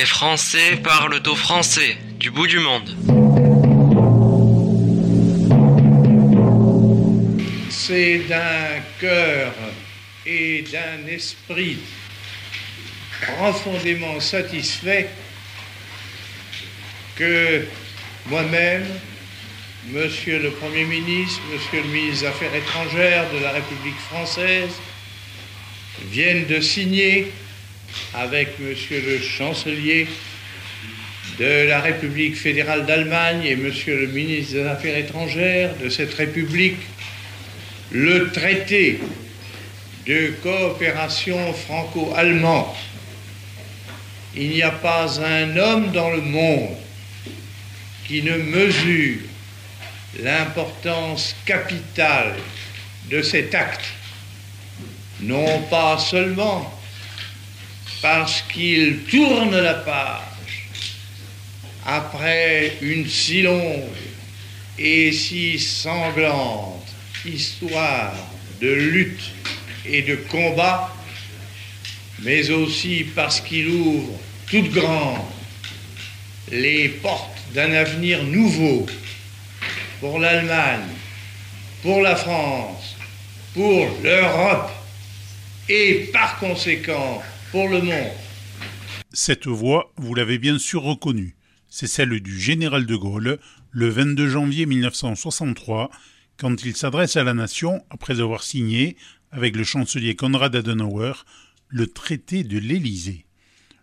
[0.00, 2.88] Les Français parlent au français, du bout du monde.
[7.68, 9.52] C'est d'un cœur
[10.24, 11.76] et d'un esprit
[13.20, 15.10] profondément satisfait
[17.16, 17.66] que
[18.24, 18.86] moi-même,
[19.92, 24.72] Monsieur le Premier ministre, Monsieur le ministre des Affaires étrangères de la République française
[26.10, 27.30] viennent de signer
[28.14, 30.06] avec Monsieur le chancelier
[31.38, 36.78] de la République fédérale d'Allemagne et Monsieur le ministre des Affaires étrangères de cette République
[37.90, 39.00] le traité
[40.06, 42.74] de coopération franco-allemande.
[44.36, 46.76] Il n'y a pas un homme dans le monde
[48.06, 49.18] qui ne mesure
[50.22, 52.34] l'importance capitale
[53.08, 53.84] de cet acte,
[55.20, 56.79] non pas seulement
[58.02, 60.20] parce qu'il tourne la page
[61.86, 63.84] après une si longue
[64.78, 66.86] et si sanglante
[67.24, 68.14] histoire
[68.60, 69.30] de lutte
[69.86, 70.94] et de combat,
[72.20, 74.18] mais aussi parce qu'il ouvre
[74.50, 75.18] toutes grandes
[76.50, 78.86] les portes d'un avenir nouveau
[80.00, 80.88] pour l'Allemagne,
[81.82, 82.96] pour la France,
[83.54, 84.70] pour l'Europe
[85.68, 87.22] et par conséquent
[89.12, 91.34] Cette voix, vous l'avez bien sûr reconnue,
[91.68, 93.40] c'est celle du général de Gaulle
[93.72, 95.90] le 22 janvier 1963
[96.36, 98.96] quand il s'adresse à la nation après avoir signé,
[99.32, 101.24] avec le chancelier Konrad Adenauer,
[101.66, 103.26] le traité de l'Élysée.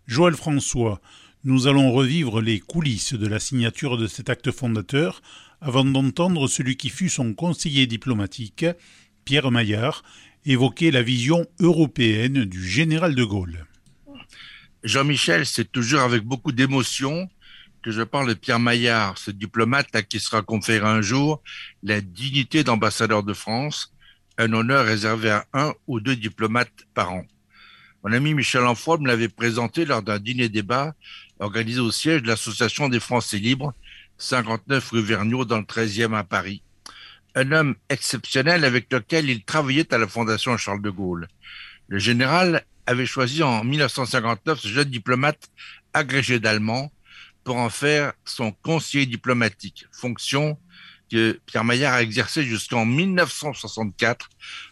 [0.06, 1.02] Joël François,
[1.44, 5.22] nous allons revivre les coulisses de la signature de cet acte fondateur
[5.60, 8.66] avant d'entendre celui qui fut son conseiller diplomatique,
[9.26, 10.04] Pierre Maillard,
[10.52, 13.66] évoquer la vision européenne du général de Gaulle.
[14.84, 17.30] Jean-Michel, c'est toujours avec beaucoup d'émotion
[17.82, 21.42] que je parle de Pierre Maillard, ce diplomate à qui sera conféré un jour
[21.84, 23.94] la dignité d'ambassadeur de France,
[24.38, 27.26] un honneur réservé à un ou deux diplomates par an.
[28.04, 30.96] Mon ami Michel Enfoy me l'avait présenté lors d'un dîner-débat
[31.40, 33.74] organisé au siège de l'Association des Français libres,
[34.18, 36.62] 59 rue Vergniaud dans le 13e à Paris.
[37.40, 41.28] Un homme exceptionnel avec lequel il travaillait à la Fondation Charles de Gaulle.
[41.88, 45.52] Le général avait choisi en 1959 ce jeune diplomate
[45.94, 46.92] agrégé d'allemand
[47.44, 50.58] pour en faire son conseiller diplomatique, fonction
[51.12, 54.30] que Pierre Maillard a exercée jusqu'en 1964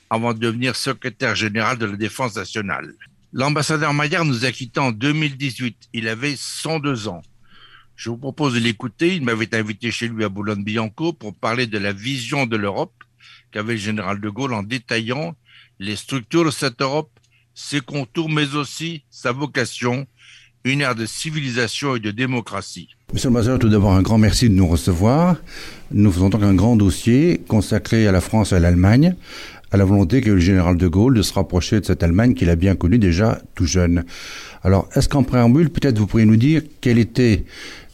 [0.09, 2.95] avant de devenir secrétaire général de la Défense nationale.
[3.31, 5.89] L'ambassadeur Maillard nous a quittés en 2018.
[5.93, 7.21] Il avait 102 ans.
[7.95, 9.15] Je vous propose de l'écouter.
[9.15, 12.93] Il m'avait invité chez lui à Boulogne-Billancourt pour parler de la vision de l'Europe
[13.51, 15.35] qu'avait le général de Gaulle en détaillant
[15.79, 17.09] les structures de cette Europe,
[17.53, 20.07] ses contours, mais aussi sa vocation,
[20.65, 22.89] une ère de civilisation et de démocratie.
[23.13, 25.37] Monsieur l'ambassadeur, tout d'abord un grand merci de nous recevoir.
[25.91, 29.15] Nous faisons donc un grand dossier consacré à la France et à l'Allemagne,
[29.71, 32.49] à la volonté que le général de Gaulle de se rapprocher de cette Allemagne qu'il
[32.49, 34.03] a bien connue déjà tout jeune.
[34.63, 37.45] Alors, est-ce qu'en préambule, peut-être vous pourriez nous dire quelle était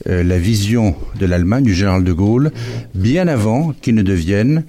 [0.08, 2.52] euh, la vision de l'Allemagne du général de Gaulle
[2.96, 4.64] bien avant qu'il ne devienne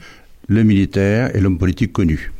[0.48, 2.32] le militaire et l'homme politique connu.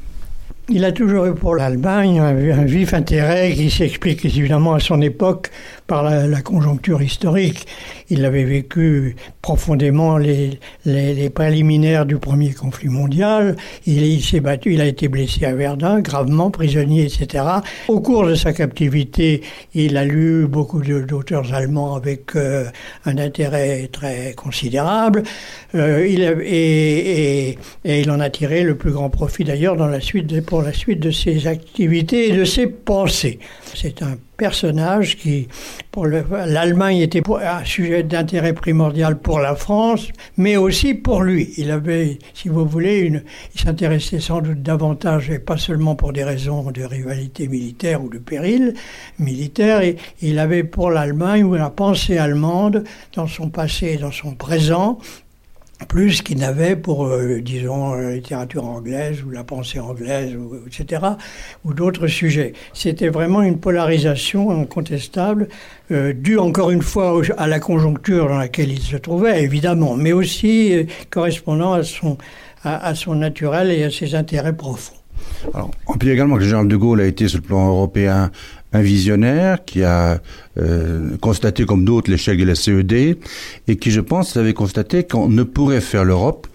[0.68, 5.50] Il a toujours eu pour l'Allemagne un, vif intérêt qui s'explique évidemment à son époque
[5.86, 7.66] par la, conjoncture historique.
[8.10, 10.58] Il avait vécu profondément les,
[11.34, 13.56] préliminaires du premier conflit mondial.
[13.86, 17.44] Il, s'est battu, il a été blessé à Verdun, gravement prisonnier, etc.
[17.88, 19.42] Au cours de sa captivité,
[19.74, 22.64] il a lu beaucoup d'auteurs allemands avec euh,
[23.04, 25.22] un intérêt très considérable.
[25.74, 29.76] Euh, il et, il en a tiré le plus grand profit d'ailleurs
[30.46, 33.38] pour la suite de ses activités et de ses pensées.
[33.74, 35.46] C'est un personnage qui,
[35.92, 41.54] pour l'Allemagne, était un sujet d'intérêt primordial pour la France, mais aussi pour lui.
[41.58, 43.22] Il avait, si vous voulez,
[43.54, 48.08] il s'intéressait sans doute davantage, et pas seulement pour des raisons de rivalité militaire ou
[48.08, 48.74] de péril
[49.20, 52.82] militaire, et il avait pour l'Allemagne ou la pensée allemande
[53.14, 54.98] dans son passé et dans son présent
[55.86, 60.36] plus qu'il n'avait pour, euh, disons, la littérature anglaise ou la pensée anglaise,
[60.66, 61.02] etc.,
[61.64, 62.52] ou d'autres sujets.
[62.72, 65.48] C'était vraiment une polarisation incontestable,
[65.90, 70.12] euh, due encore une fois à la conjoncture dans laquelle il se trouvait, évidemment, mais
[70.12, 72.18] aussi euh, correspondant à son,
[72.64, 74.94] à son naturel et à ses intérêts profonds.
[75.54, 78.30] Alors, on peut également que le général de Gaulle a été sur le plan européen
[78.72, 80.20] un visionnaire qui a
[80.58, 83.18] euh, constaté comme d'autres l'échec de la CED
[83.68, 86.46] et qui, je pense, avait constaté qu'on ne pourrait faire l'Europe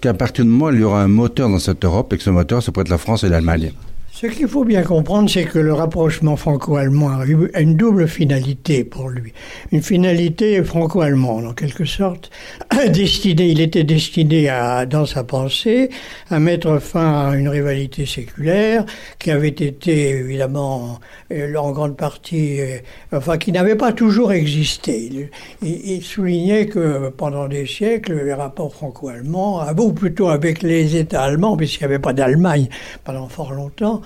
[0.00, 2.22] qu'à partir du moment où il y aura un moteur dans cette Europe et que
[2.22, 3.72] ce moteur, ça pourrait être la France et l'Allemagne.
[4.18, 7.20] Ce qu'il faut bien comprendre, c'est que le rapprochement franco-allemand
[7.52, 9.34] a une double finalité pour lui.
[9.72, 12.30] Une finalité franco-allemande, en quelque sorte,
[12.94, 15.90] destinée, il était destiné à, dans sa pensée,
[16.30, 18.86] à mettre fin à une rivalité séculaire
[19.18, 20.98] qui avait été évidemment
[21.30, 22.78] euh, en grande partie, euh,
[23.12, 25.28] enfin, qui n'avait pas toujours existé.
[25.60, 30.96] Il, il, soulignait que pendant des siècles, les rapports franco-allemands, ah, ou plutôt avec les
[30.96, 32.70] États allemands, puisqu'il n'y avait pas d'Allemagne
[33.04, 34.00] pendant fort longtemps,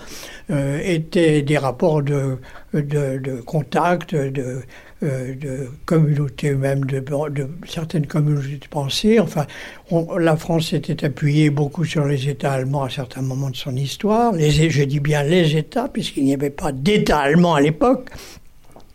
[0.50, 2.38] euh, étaient des rapports de,
[2.72, 4.62] de, contact, de,
[5.02, 9.18] euh, communautés même, de, de, certaines communautés de pensée.
[9.20, 9.46] Enfin,
[10.18, 14.32] la France s'était appuyée beaucoup sur les États allemands à certains moments de son histoire.
[14.32, 18.10] Les, je dis bien les États, puisqu'il n'y avait pas d'État allemand à l'époque.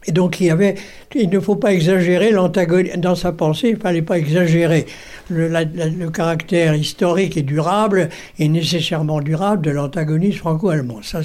[0.07, 0.75] Et donc il y avait,
[1.16, 3.69] il ne faut pas exagérer l'antagonisme dans sa pensée.
[3.69, 4.86] Il fallait pas exagérer
[5.30, 8.10] le, caractère historique et durable
[8.40, 11.02] et nécessairement durable de l'antagonisme franco-allemand.
[11.02, 11.22] Ça,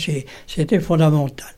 [0.47, 1.49] c'était fondamental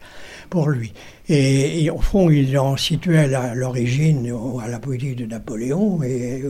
[0.50, 0.92] pour lui.
[1.28, 4.30] Et, au fond, il en situait l'origine
[4.62, 6.42] à la politique de Napoléon et,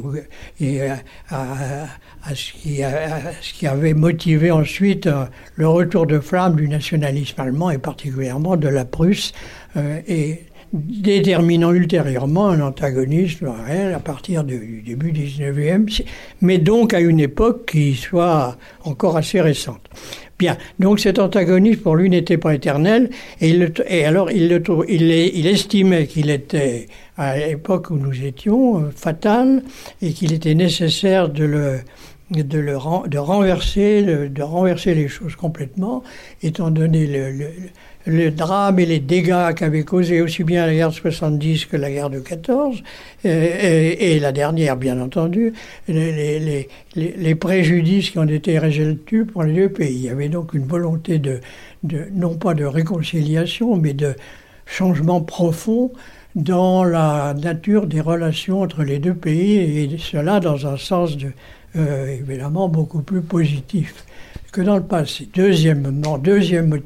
[0.61, 0.99] et à,
[1.31, 6.69] à, ce qui, à, ce qui, avait motivé ensuite euh, le retour de flamme du
[6.69, 9.33] nationalisme allemand et particulièrement de la Prusse
[9.77, 10.41] euh, et
[10.73, 16.03] déterminant ultérieurement un antagonisme réel à partir du début du 19e,
[16.41, 19.89] mais donc à une époque qui soit encore assez récente.
[20.39, 23.11] Bien, donc cet antagonisme pour lui n'était pas éternel,
[23.41, 29.63] et, alors il, estimait qu'il était, à l'époque où nous étions, euh, fatal,
[30.01, 31.79] et qu'il était nécessaire de le,
[32.31, 32.77] de, le,
[33.07, 36.03] de, renverser, de renverser les choses complètement,
[36.43, 37.47] étant donné le
[38.07, 41.91] le drame et les dégâts qu'avait causé aussi bien la guerre de 70 que la
[41.91, 42.83] guerre de 14,
[43.25, 45.53] et, et, la dernière, bien entendu,
[45.89, 49.95] les, préjudices qui ont été résolus pour les deux pays.
[49.95, 51.41] Il y avait donc une volonté de,
[52.13, 54.15] non pas de réconciliation, mais de
[54.67, 55.93] changement profond
[56.35, 61.17] dans la nature des relations entre les deux pays, et cela dans un sens
[61.77, 64.05] euh, évidemment beaucoup plus positif
[64.53, 65.29] que dans le passé.
[65.35, 66.03] Deuxième,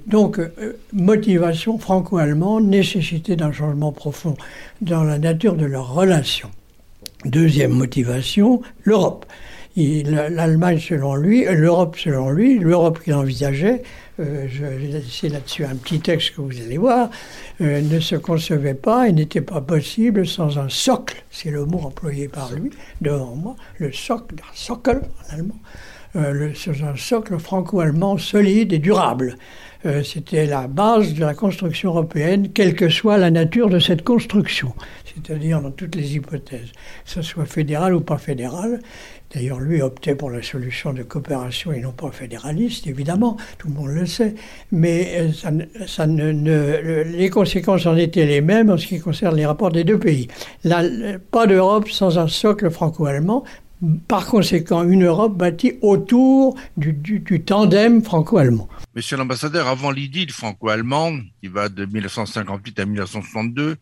[0.06, 4.36] donc euh, motivation franco-allemande, nécessité d'un changement profond
[4.80, 6.50] dans la nature de leurs relations.
[7.24, 9.26] Deuxième motivation, l'Europe.
[9.76, 13.82] L'Allemagne selon lui, l'Europe selon lui, l'Europe qu'il envisageait,
[14.20, 14.46] euh,
[14.90, 17.10] laisser là-dessus un petit texte que vous allez voir,
[17.60, 21.80] euh, ne se concevait pas et n'était pas possible sans un socle, c'est le mot
[21.80, 22.70] employé par lui
[23.02, 25.58] devant moi, le socle, socle en allemand,
[26.14, 29.36] euh, sur un socle franco-allemand solide et durable.
[29.84, 34.02] Euh, c'était la base de la construction européenne, quelle que soit la nature de cette
[34.02, 34.74] construction,
[35.04, 36.72] c'est-à-dire dans toutes les hypothèses,
[37.04, 38.80] que ce soit fédéral ou pas fédéral.
[39.34, 43.74] D'ailleurs, lui optait pour la solution de coopération et non pas fédéraliste, évidemment, tout le
[43.74, 44.34] monde le sait,
[44.72, 49.84] mais euh, les conséquences en étaient les mêmes en ce qui concerne les rapports des
[49.84, 50.28] deux pays.
[51.30, 53.44] pas d'Europe sans un socle franco-allemand,
[54.08, 58.68] par conséquent une Europe bâtie autour du, du, tandem franco-allemand.
[58.94, 63.76] Monsieur l'ambassadeur, avant l'idylle franco-allemande, qui va de 1958 à 1962,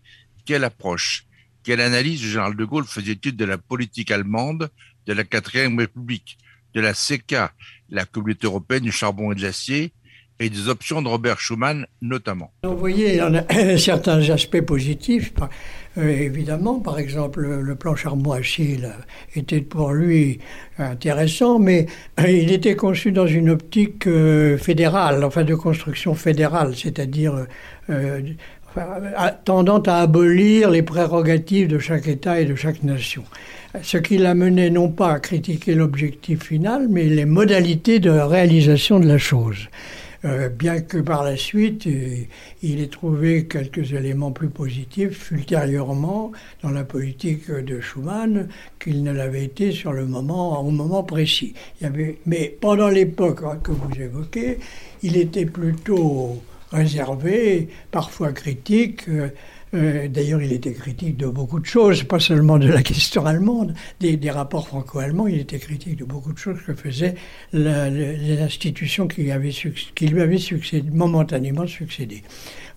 [0.44, 1.26] quelle approche,
[1.62, 4.68] quelle analyse le général de Gaulle faisait-il de la politique allemande
[5.06, 6.38] de la quatrième République,
[6.74, 7.36] de la CK,
[7.90, 9.92] la communauté européenne du charbon et de l'acier,
[10.40, 12.52] et des options de Robert Schuman notamment.
[12.64, 15.32] Vous voyez, il y en a certains aspects positifs.
[15.96, 18.88] Euh, évidemment, par exemple, le plan charbon-achille
[19.36, 20.40] était pour lui
[20.78, 21.86] intéressant, mais
[22.18, 27.46] euh, il était conçu dans une optique euh, fédérale, enfin de construction fédérale, c'est-à-dire
[29.44, 33.22] tendant à abolir les prérogatives de chaque État et de chaque nation.
[33.82, 38.98] Ce qui l'a mené non pas à critiquer l'objectif final, mais les modalités de réalisation
[38.98, 39.68] de la chose.
[40.24, 42.16] Euh, bien que par la suite, euh,
[42.62, 48.48] il ait trouvé quelques éléments plus positifs ultérieurement dans la politique de Schuman
[48.82, 51.52] qu'il ne l'avait été sur le moment, au moment précis.
[51.80, 54.58] Il avait, mais pendant l'époque hein, que vous évoquez,
[55.02, 59.06] il était plutôt réservé, parfois critique.
[59.74, 63.74] Euh, d'ailleurs, il était critique de beaucoup de choses, pas seulement de la question allemande,
[64.00, 67.14] des, rapports franco-allemands, il était critique de beaucoup de choses que faisaient
[67.52, 69.32] les institutions qui, lui
[70.22, 72.22] avaient succédé, momentanément succédé.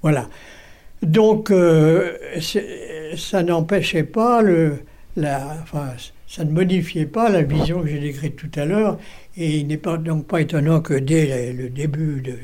[0.01, 0.27] Voilà.
[1.03, 2.17] Donc, euh,
[3.15, 4.41] ça n'empêchait pas
[5.15, 5.63] la,
[6.27, 8.97] ça ne modifiait pas la vision que j'ai décrite tout à l'heure,
[9.37, 12.37] et il n'est pas, donc pas étonnant que dès le début de,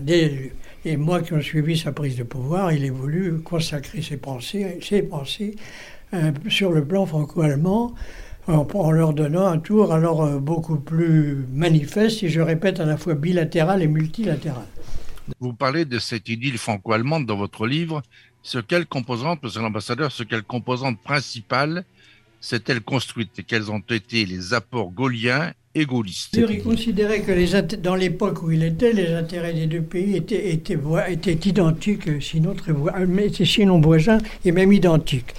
[0.00, 0.52] dès
[0.84, 4.78] et moi qui ont suivi sa prise de pouvoir, il a voulu consacrer ses pensées,
[4.82, 5.56] ses pensées
[6.14, 7.94] euh, sur le plan franco-allemand
[8.46, 12.96] en, leur donnant un tour alors euh, beaucoup plus manifeste, et je répète, à la
[12.96, 14.64] fois bilatéral et multilatéral.
[15.40, 18.02] Vous parlez de cette idylle franco-allemande dans votre livre.
[18.42, 21.84] Ce quelle composante, monsieur l'ambassadeur, ce quelle composante principale
[22.40, 23.38] s'est-elle construite?
[23.38, 28.42] Et quels ont été les apports gaulliens et gaullistes Il considérait que les dans l'époque
[28.42, 32.72] où il était, les intérêts des deux pays étaient, étaient, étaient identiques, sinon, très,
[33.44, 35.34] sinon voisins, et même identiques.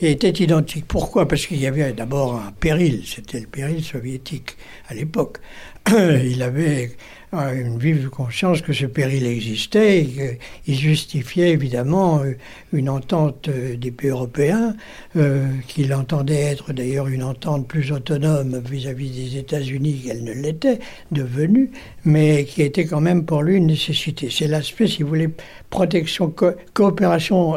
[0.00, 0.86] Et étaient identiques.
[0.86, 1.26] Pourquoi?
[1.26, 4.56] Parce qu'il y avait d'abord un péril, c'était le péril soviétique
[4.88, 5.38] à l'époque.
[5.90, 6.92] Il avait
[7.32, 12.36] une vive conscience que ce péril existait et qu'il justifiait évidemment euh,
[12.72, 14.74] une entente euh, des pays européens,
[15.16, 20.80] euh, qu'il entendait être d'ailleurs une entente plus autonome vis-à-vis des États-Unis qu'elle ne l'était
[21.12, 21.70] devenue,
[22.04, 24.28] mais qui était quand même pour lui une nécessité.
[24.30, 25.28] C'est l'aspect, si vous voulez,
[25.70, 26.34] protection,
[26.74, 27.54] coopération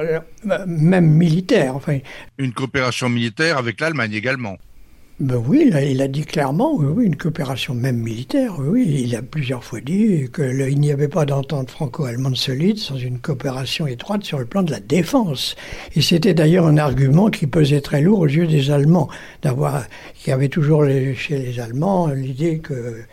[0.67, 1.75] même militaire.
[1.75, 1.99] Enfin,
[2.37, 4.57] une coopération militaire avec l'Allemagne également.
[5.19, 9.79] Ben oui, il a, dit clairement, une coopération même militaire, oui, il a plusieurs fois
[9.79, 14.63] dit qu'il n'y avait pas d'entente franco-allemande solide sans une coopération étroite sur le plan
[14.63, 15.55] de la défense.
[15.95, 19.07] Et c'était d'ailleurs un argument qui pesait très lourd aux yeux des Allemands,
[19.43, 23.03] d'avoir, qu'il y avait toujours chez les Allemands l'idée que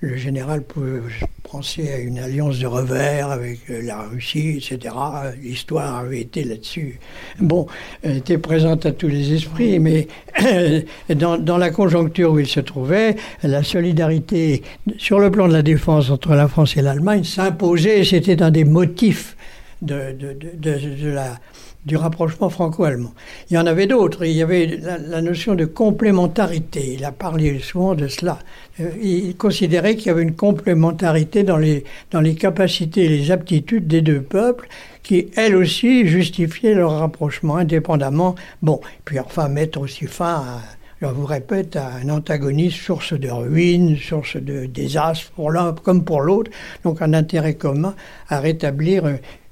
[0.00, 1.00] le, général pouvait
[1.42, 4.94] penser à une alliance de revers avec euh, la Russie, etc.
[5.42, 6.98] L'histoire avait été là-dessus.
[7.38, 7.66] Bon,
[8.02, 10.08] elle était présente à tous les esprits, mais
[11.14, 14.62] dans, dans, la conjoncture où il se trouvait, la solidarité
[14.98, 18.64] sur le plan de la défense entre la France et l'Allemagne s'imposait, c'était un des
[18.64, 19.36] motifs
[19.82, 21.38] de, de, de, de la
[21.86, 23.14] du rapprochement franco-allemand.
[23.48, 24.24] Il y en avait d'autres.
[24.24, 26.94] Il y avait la, notion de complémentarité.
[26.94, 28.40] Il a parlé souvent de cela.
[28.80, 33.30] Euh, il considérait qu'il y avait une complémentarité dans les, dans les capacités et les
[33.30, 34.68] aptitudes des deux peuples
[35.04, 38.34] qui, elles aussi, justifiaient leur rapprochement indépendamment.
[38.62, 40.62] Bon, puis enfin mettre aussi fin à
[41.02, 46.22] je vous répète, un antagonisme, source de ruine, source de désastre pour l'un comme pour
[46.22, 46.50] l'autre,
[46.84, 47.94] donc un intérêt commun
[48.28, 49.04] à rétablir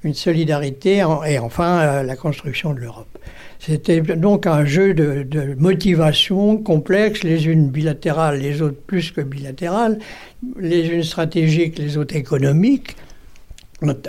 [0.03, 3.17] une solidarité et enfin euh, la construction de l'Europe.
[3.59, 9.21] C'était donc un jeu de, de motivation complexe, les unes bilatérales, les autres plus que
[9.21, 9.99] bilatérales,
[10.59, 12.95] les unes stratégiques, les autres économiques.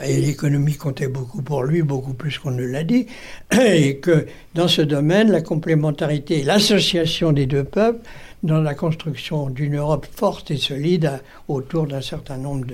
[0.05, 3.07] Et l'économie comptait beaucoup pour lui, beaucoup plus qu'on ne l'a dit,
[3.51, 8.01] et que dans ce domaine, la complémentarité et l'association des deux peuples
[8.43, 12.67] dans la construction d'une Europe forte et solide autour d'un certain nombre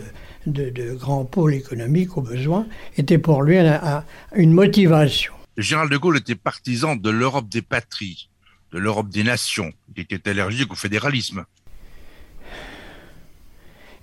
[0.47, 2.67] de, grands pôles économiques au besoin,
[2.97, 3.59] était pour lui
[4.35, 5.33] une motivation.
[5.57, 8.29] Général de Gaulle était partisan de l'Europe des patries,
[8.73, 11.45] de l'Europe des nations, qui était allergique au fédéralisme.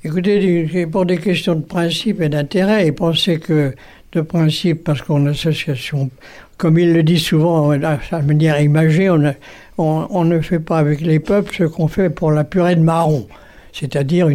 [0.01, 3.75] Écoutez, pour des questions de principe et d'intérêt, il pensait que
[4.13, 6.09] de principe, parce qu'en association,
[6.57, 9.35] comme il le dit souvent à manière imagée, on,
[9.77, 13.27] on, ne fait pas avec les peuples ce qu'on fait pour la purée de marron
[13.71, 14.27] c'est-à-dire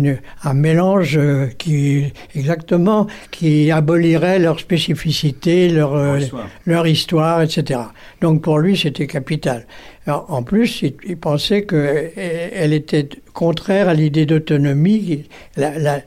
[0.45, 6.21] un mélange euh, qui exactement qui abolirait leur spécificité, leur, euh,
[6.67, 7.81] leur histoire, etc.
[8.21, 9.67] Donc pour lui, c'était capital.
[10.07, 15.25] En plus, il, pensait qu'elle euh, était contraire à l'idée d'autonomie.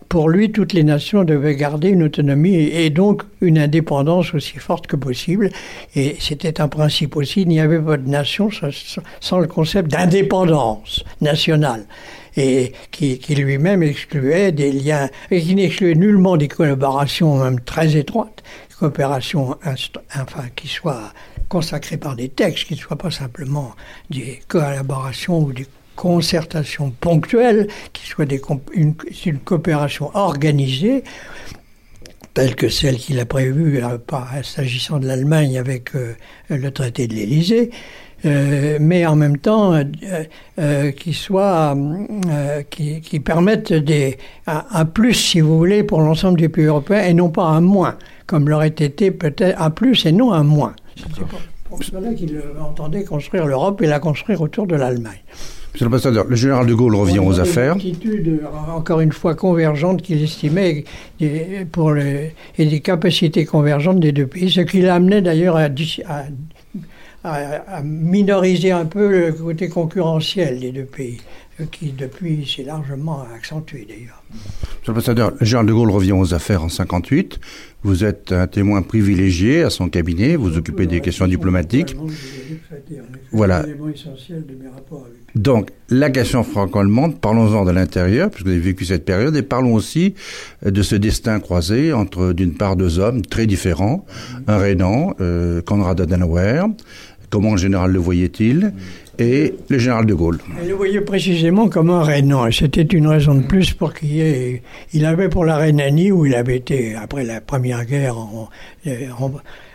[0.08, 4.86] pour lui, toutes les nations devaient garder une autonomie et, donc une indépendance aussi forte
[4.86, 5.50] que possible.
[5.96, 7.42] Et c'était un principe aussi.
[7.42, 8.50] Il n'y avait pas de nation
[9.20, 11.86] sans le concept d'indépendance nationale
[12.38, 18.44] et qui, lui-même excluait des liens, et qui n'excluait nullement des collaborations même très étroites,
[18.80, 21.12] coopérations enfin, qui soient
[21.50, 23.74] consacrées par des textes, qui ne soient pas simplement
[24.10, 28.26] des collaborations ou des concertations ponctuelles, qui soient
[28.74, 28.94] une,
[29.44, 31.04] coopération organisée,
[32.34, 33.98] telle que celle qu'il a prévue, euh,
[34.44, 36.14] s'agissant de l'Allemagne avec euh,
[36.50, 37.72] le traité de l'Élysée,
[38.26, 39.74] euh, mais en même temps
[41.00, 41.76] qui soit
[42.70, 47.14] qui, qui, permettent des, un, plus, si vous voulez, pour l'ensemble des pays européens et
[47.14, 50.76] non pas un moins, comme l'aurait été peut-être un plus et non un moins.
[50.98, 51.26] C'est
[51.70, 55.20] pour, cela qu'il entendait construire l'Europe et la construire autour de l'Allemagne.
[55.74, 57.74] Monsieur l'ambassadeur, le général de Gaulle revient aux affaires.
[57.74, 60.86] Une attitude, encore une fois, convergente qu'il estimait
[61.72, 66.24] pour et des capacités convergentes des deux pays, ce qui l'a amené d'ailleurs à, à
[67.28, 71.20] à, minoriser un peu le côté concurrentiel des deux pays,
[71.72, 74.24] qui depuis s'est largement accentué d'ailleurs.
[74.30, 77.40] Monsieur l'ambassadeur, Charles de Gaulle revient aux affaires en 58.
[77.88, 81.96] Vous êtes un témoin privilégié à son cabinet, vous occupez des questions diplomatiques.
[83.32, 83.66] Voilà.
[85.36, 89.74] Donc, la question franco-allemande, parlons-en de l'intérieur, puisque vous avez vécu cette période, et parlons
[89.74, 90.16] aussi
[90.66, 94.06] de ce destin croisé entre, d'une part, deux hommes très différents.
[94.48, 96.64] Un Rénan, euh, Konrad Adenauer,
[97.30, 98.74] comment en général le voyait-il?
[99.20, 100.40] Et le général de Gaulle.
[100.62, 102.50] Il le voyait précisément comme un Rhénan.
[102.52, 104.62] C'était une raison de plus pour qu'il y ait.
[104.94, 108.16] Il avait pour la Rhénanie, où il avait été, après la Première Guerre,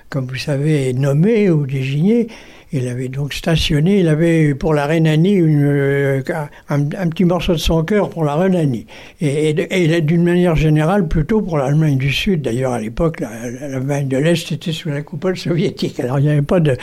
[0.09, 2.29] comme vous savez, nommé ou désigné,
[2.73, 6.23] il avait donc stationné, il avait pour la Rhénanie euh,
[6.71, 8.87] un, petit morceau de son cœur pour la Rhénanie.
[9.21, 9.53] Et,
[10.01, 12.43] d'une manière générale plutôt pour l'Allemagne du Sud.
[12.43, 16.01] D'ailleurs, à l'époque, l'Allemagne de l'Est était sous la coupole soviétique.
[16.01, 16.77] Alors il n'y avait, pas de,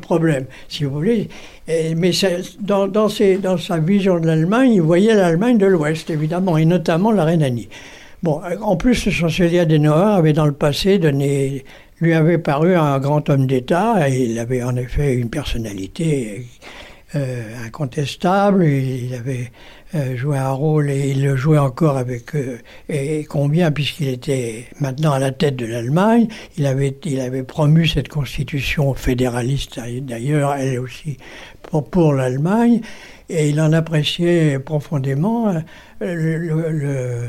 [0.00, 1.28] problème, si vous voulez.
[1.66, 2.12] mais
[2.60, 7.24] dans, dans sa vision de l'Allemagne, il voyait l'Allemagne de l'Ouest, évidemment, et notamment la
[7.24, 7.68] Rhénanie.
[8.22, 11.64] Bon, en plus, le chancelier Adenauer avait dans le passé donné
[12.00, 14.08] lui avait paru un grand homme d'État.
[14.08, 16.46] Il avait en effet une personnalité
[17.14, 18.66] euh, incontestable.
[18.66, 19.50] Il avait
[19.94, 22.58] euh, joué un rôle et il le jouait encore avec euh,
[22.90, 26.28] et combien puisqu'il était maintenant à la tête de l'Allemagne.
[26.58, 31.16] Il avait il avait promu cette constitution fédéraliste d'ailleurs elle aussi
[31.62, 32.82] pour, pour l'Allemagne
[33.30, 35.54] et il en appréciait profondément
[36.00, 37.22] le,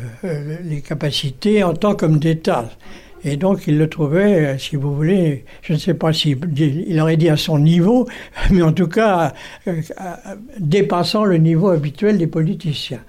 [0.64, 2.70] les capacités en tant qu'homme d'État.
[3.24, 7.00] Et donc, il le trouvait, euh, si vous voulez, je ne sais pas s'il il
[7.00, 8.08] aurait dit à son niveau,
[8.52, 9.34] mais en tout cas,
[9.68, 9.82] euh,
[10.60, 13.02] dépassant le niveau habituel des politiciens.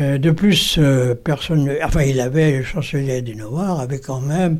[0.00, 0.80] Euh, de plus,
[1.22, 4.58] personne, enfin, il avait, le chancelier Adenauer avait quand même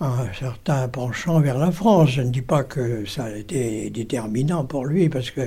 [0.00, 2.10] un certain penchant vers la France.
[2.10, 5.40] Je ne dis pas que ça a été déterminant pour lui, parce que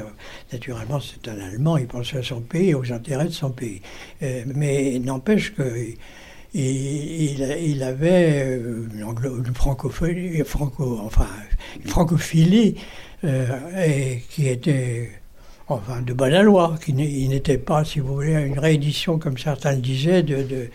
[0.52, 3.82] naturellement c'est un Allemand, il pensait à son pays, aux intérêts de son pays.
[4.20, 5.64] mais n'empêche que
[6.54, 7.34] et
[7.66, 11.28] il, avait euh, une francophonie, franco, enfin,
[11.82, 12.76] une francophilie
[13.24, 13.48] euh,
[14.30, 15.10] qui était
[15.70, 19.82] enfin, de bonne loi, qui n'était pas, si vous voulez, une réédition, comme certains le
[19.82, 20.70] disaient, de,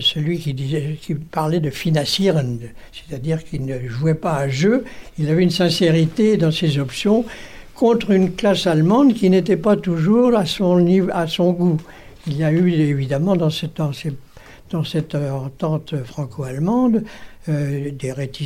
[0.00, 2.58] celui qui, disait, qui parlait de financieren,
[2.92, 4.84] c'est-à-dire qu'il ne jouait pas à jeu,
[5.18, 7.26] il avait une sincérité dans ses options
[7.74, 11.76] contre une classe allemande qui n'était pas toujours à son, à son goût.
[12.26, 14.12] Il y a eu évidemment dans, cette, dans ces
[14.70, 17.04] dans cette entente franco-allemande
[17.48, 17.90] euh,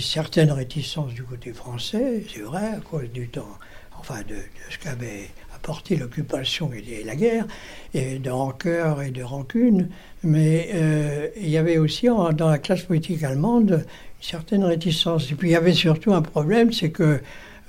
[0.01, 3.59] certaines réticences du côté français, c'est vrai, à cause du temps,
[3.99, 4.37] enfin de,
[4.71, 7.47] ce qu'avait apporté l'occupation et la guerre,
[7.95, 9.89] et de rancœur et de rancune,
[10.23, 13.85] mais euh, il y avait aussi dans la classe politique allemande
[14.21, 15.31] une certaine réticence.
[15.31, 17.21] Et puis il y avait surtout un problème, c'est que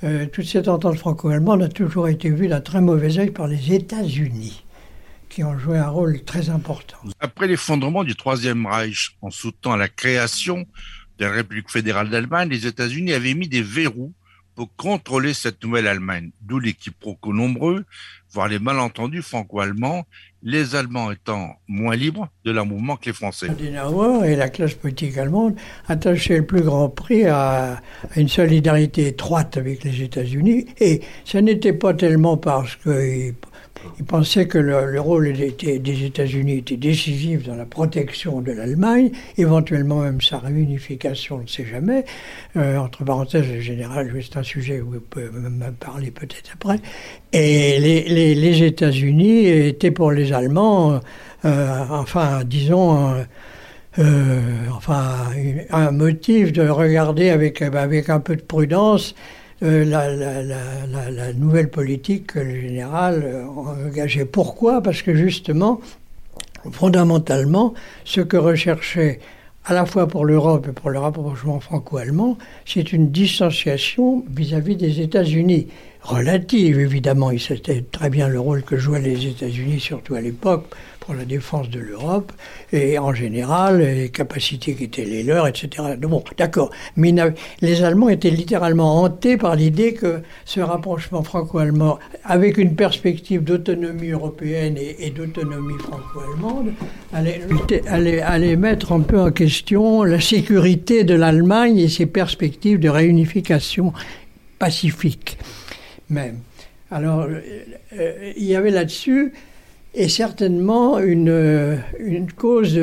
[0.04, 3.72] euh, toute cette entente franco-allemande a toujours été vue d'un très mauvais œil par les
[3.72, 4.64] États-Unis
[5.32, 6.98] qui ont joué un rôle très important.
[7.18, 10.66] Après l'effondrement du Troisième Reich, en soutenant la création
[11.18, 14.12] de la République fédérale d'Allemagne, les États-Unis avaient mis des verrous
[14.54, 17.86] pour contrôler cette nouvelle Allemagne, d'où les quiproquos nombreux,
[18.30, 20.04] voire les malentendus franco-allemands,
[20.42, 23.48] les Allemands étant moins libres de leur mouvement que les Français.
[23.48, 25.56] Adenauer et la classe politique allemande
[25.88, 27.80] attachaient le plus grand prix à,
[28.16, 33.34] une solidarité étroite avec les États-Unis, et ce n'était pas tellement parce qu'ils
[33.98, 40.00] il pensait que le, rôle des, États-Unis était décisif dans la protection de l'Allemagne, éventuellement
[40.00, 42.04] même sa réunification, on ne sait jamais.
[42.56, 46.78] Euh, entre parenthèses, le général, c'est un sujet où on peut même parler peut-être après.
[47.32, 51.00] Et les, États-Unis étaient pour les Allemands,
[51.44, 53.14] euh, enfin, disons,
[53.98, 55.30] euh, enfin,
[55.70, 59.14] un motif de regarder avec un peu de prudence
[59.62, 64.24] euh, la, nouvelle politique que le général euh, engageait.
[64.24, 64.82] Pourquoi?
[64.82, 65.80] Parce que justement,
[66.70, 69.20] fondamentalement, ce que recherchait
[69.64, 75.00] à la fois pour l'Europe et pour le rapprochement franco-allemand, c'est une distanciation vis-à-vis des
[75.00, 75.68] États-Unis.
[76.02, 80.66] Relative, évidemment, il savait très bien le rôle que jouaient les États-Unis, surtout à l'époque,
[81.04, 82.32] pour la défense de l'Europe,
[82.72, 85.96] et en général, les capacités qui étaient les leurs, etc.
[85.98, 86.70] Bon, d'accord.
[86.96, 87.12] Mais
[87.60, 94.10] les Allemands étaient littéralement hantés par l'idée que ce rapprochement franco-allemand, avec une perspective d'autonomie
[94.10, 96.72] européenne et, d'autonomie franco-allemande,
[97.12, 103.92] allait, mettre un peu en question la sécurité de l'Allemagne et ses perspectives de réunification
[104.60, 105.36] pacifique
[106.12, 106.38] même.
[106.90, 107.40] Alors, euh,
[107.98, 109.32] euh, il y avait là-dessus
[109.94, 112.80] est certainement une, une cause,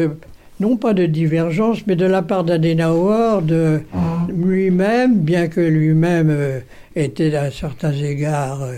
[0.60, 3.82] non pas de divergence, mais de la part d'Adenauer, de
[4.30, 6.60] lui-même, bien que lui-même euh,
[6.95, 8.76] était à certains égards, euh,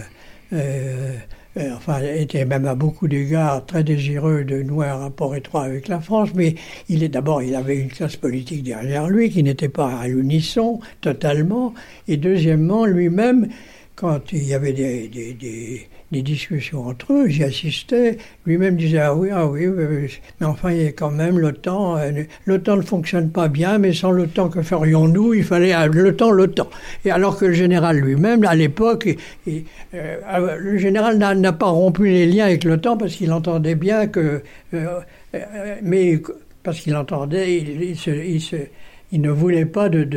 [0.53, 5.89] euh, enfin, était même à beaucoup d'égards très désireux de nouer un rapport étroit avec
[5.89, 6.55] la France, mais
[6.87, 10.79] il est d'abord, il avait une classe politique derrière lui qui n'était pas à l'unisson
[11.01, 11.73] totalement,
[12.07, 13.49] et deuxièmement, lui-même,
[13.95, 18.17] quand il y avait des des discussions entre eux, j'y assistais.
[18.45, 19.67] Lui-même disait Ah oui, ah oui,
[20.39, 21.97] mais enfin, il y a quand même l'OTAN.
[22.45, 25.33] L'OTAN ne fonctionne pas bien, mais sans l'OTAN, que ferions-nous?
[25.33, 26.69] Il fallait l'OTAN, l'OTAN.
[27.05, 29.07] Et alors que le général lui-même, à l'époque,
[29.47, 34.43] le général n'a pas rompu les liens avec l'OTAN parce qu'il entendait bien que.
[35.81, 36.21] mais
[36.63, 38.57] parce qu'il entendait, il, se,
[39.19, 40.07] ne voulait pas de,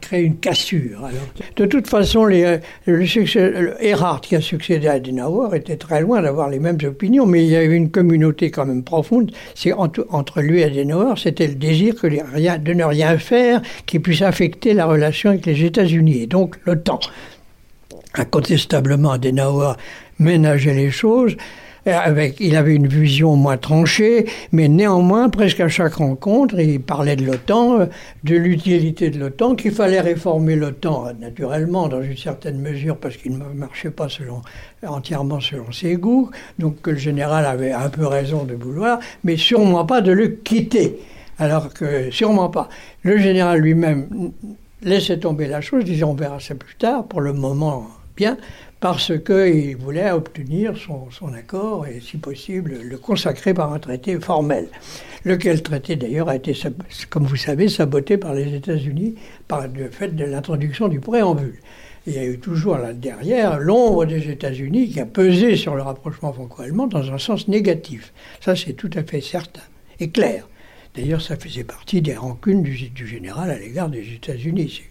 [0.00, 1.08] créer une cassure.
[1.56, 6.22] de toute façon, les, le succès, Erhard, qui a succédé à Adenauer, était très loin
[6.22, 9.30] d'avoir les mêmes opinions, mais il y avait une communauté quand même profonde.
[9.54, 14.22] C'est entre, lui et Adenauer, c'était le désir que de ne rien faire qui puisse
[14.22, 16.98] affecter la relation avec les États-Unis, et donc l'OTAN.
[18.14, 19.74] Incontestablement, Adenauer
[20.18, 21.36] ménageait les choses.
[21.88, 27.16] Euh, il avait une vision moins tranchée, mais néanmoins, presque à chaque rencontre, il parlait
[27.16, 27.86] de l'OTAN, euh,
[28.22, 33.36] de l'utilité de l'OTAN, qu'il fallait réformer l'OTAN, naturellement, dans une certaine mesure, parce qu'il
[33.36, 34.06] ne marchait pas
[34.86, 39.36] entièrement selon ses goûts, donc que le général avait un peu raison de vouloir, mais
[39.36, 41.00] sûrement pas de le quitter.
[41.38, 42.68] Alors que, sûrement pas.
[43.02, 44.32] Le général lui-même
[44.82, 48.36] laissait tomber la chose, disait on verra ça plus tard, pour le moment, bien,
[48.82, 54.66] parce qu'il voulait obtenir son, accord et, si possible, le consacrer par un traité formel.
[55.24, 56.52] Lequel traité, d'ailleurs, a été,
[57.08, 59.14] comme vous savez, saboté par les États-Unis
[59.46, 61.60] par le fait de l'introduction du préambule.
[62.08, 65.82] Il y a eu toujours là derrière l'ombre des États-Unis qui a pesé sur le
[65.82, 68.12] rapprochement franco-allemand dans un sens négatif.
[68.40, 69.62] Ça, c'est tout à fait certain
[70.00, 70.48] et clair.
[70.96, 74.82] D'ailleurs, ça faisait partie des rancunes du, du général à l'égard des États-Unis.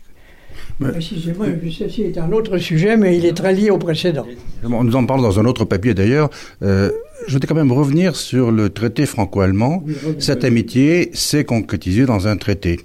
[0.80, 4.26] Précisément, ceci est un autre sujet, mais il est très lié au précédent.
[4.64, 6.30] On nous en parle dans un autre papier d'ailleurs.
[6.64, 6.92] Euh,
[7.28, 9.84] je voudrais quand même revenir sur le traité franco-allemand.
[10.18, 12.80] Cette amitié s'est concrétisée dans un traité.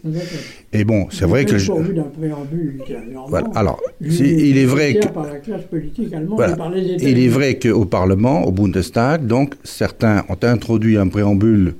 [0.72, 1.54] Et bon, c'est vrai que...
[1.54, 2.82] Préambule
[3.28, 3.48] voilà.
[3.54, 5.08] Alors, il est vrai que...
[5.08, 9.26] Par la classe politique allemande et par les il est vrai qu'au Parlement, au Bundestag,
[9.26, 11.74] donc, certains ont introduit un préambule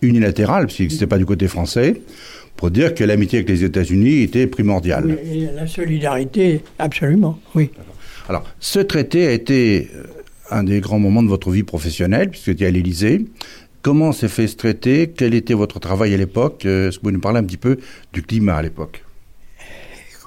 [0.00, 2.00] unilatéral, puisqu'il n'existait pas du côté français,
[2.58, 5.16] pour dire que l'amitié avec les États-Unis était primordiale.
[5.24, 7.70] et la solidarité, absolument, oui.
[8.28, 10.02] Alors, ce traité a été euh,
[10.50, 13.24] un des grands moments de votre vie professionnelle, puisque vous étiez à l'Élysée.
[13.80, 15.12] Comment s'est fait ce traité?
[15.16, 16.66] Quel était votre travail à l'époque?
[16.66, 17.78] Euh, Est-ce que vous pouvez nous parler un petit peu
[18.12, 19.04] du climat à l'époque?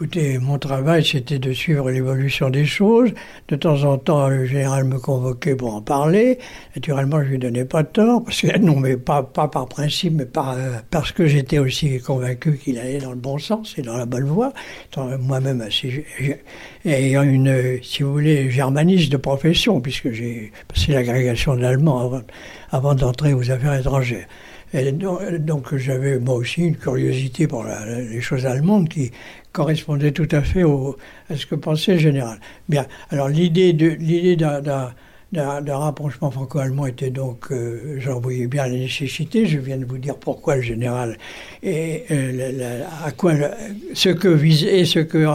[0.02, 3.12] Écoutez, mon travail, c'était de suivre l'évolution des choses.
[3.50, 6.40] De temps en temps, le général me convoquait pour en parler.
[6.76, 10.26] Naturellement, je lui donnais pas tort, parce que, non, mais pas, pas par principe, mais
[10.26, 13.96] par, euh, parce que j'étais aussi convaincu qu'il allait dans le bon sens et dans
[13.96, 14.54] la bonne voie.
[15.20, 15.64] Moi-même
[16.84, 22.24] ayant une, si vous voulez, germaniste de profession, puisque j'ai passé l'agrégation de l'allemand
[22.72, 24.26] avant, d'entrer aux affaires étrangères.
[25.40, 29.12] Donc, j'avais moi aussi une curiosité pour les choses allemandes qui
[29.52, 32.40] correspondait tout à fait à ce que pensait le général.
[32.70, 39.46] Bien, alors l'idée d'un rapprochement franco-allemand était donc, euh, j'en voyais bien la nécessité.
[39.46, 41.18] Je viens de vous dire pourquoi le général
[41.64, 43.34] et euh, à quoi
[43.94, 45.26] ce que visait, ce que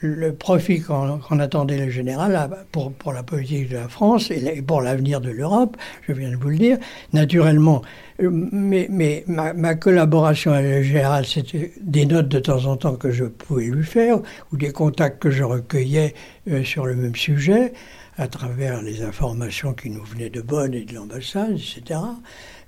[0.00, 4.80] le profit qu'en attendait le général pour, pour la politique de la France et pour
[4.80, 6.78] l'avenir de l'Europe, je viens de vous le dire.
[7.12, 7.82] Naturellement,
[8.22, 12.96] euh, mais, mais ma, collaboration avec le général, c'était des notes de temps en temps
[12.96, 14.18] que je pouvais lui faire,
[14.52, 16.14] ou des contacts que je recueillais
[16.48, 17.72] euh, sur le même sujet,
[18.16, 22.00] à travers les informations qui nous venaient de Bonn et de l'ambassade, etc.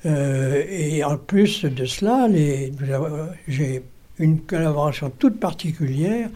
[0.07, 2.29] Euh, et en plus de cela,
[3.49, 3.83] j'ai
[4.19, 6.29] une collaboration toute particulière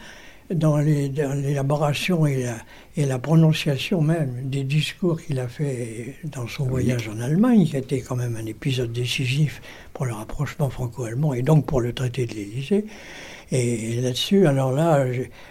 [0.50, 2.56] dans l'élaboration et la,
[2.96, 7.76] et la prononciation même des discours qu'il a fait dans son voyage en Allemagne, qui
[7.76, 11.92] a été quand même un épisode décisif pour le rapprochement franco-allemand et donc pour le
[11.92, 12.84] traité de l'Élysée.
[13.56, 15.06] Et, là-dessus, alors là,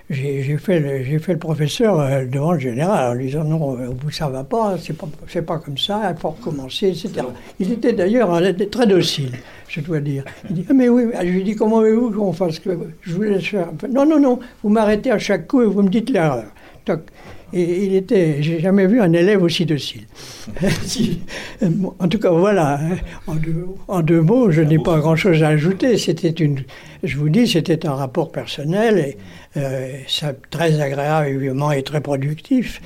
[0.09, 4.43] j'ai fait, le, professeur euh, devant le général en lui disant non, euh, ça va
[4.43, 5.07] pas, c'est pas,
[5.45, 7.25] pas comme ça, il faut recommencer, etc.
[7.59, 8.37] Il était d'ailleurs
[8.69, 9.31] très docile,
[9.69, 10.25] je dois dire.
[10.49, 13.45] Il dit mais oui, je lui dis comment voulez-vous qu'on fasse que je vous laisse
[13.45, 13.69] faire?
[13.89, 16.43] Non, non, non, vous m'arrêtez à chaque coup et vous me dites l'erreur.
[17.53, 20.03] Et il était, j'ai jamais vu un élève aussi docile.
[21.99, 22.79] en tout cas, voilà.
[22.79, 22.97] Hein.
[23.87, 25.97] En deux, mots, je n'ai pas grand-chose à ajouter.
[25.97, 26.63] C'était une,
[27.03, 29.17] je vous dis, c'était un rapport personnel et
[29.57, 32.81] euh, ça, très agréable évidemment et très productif,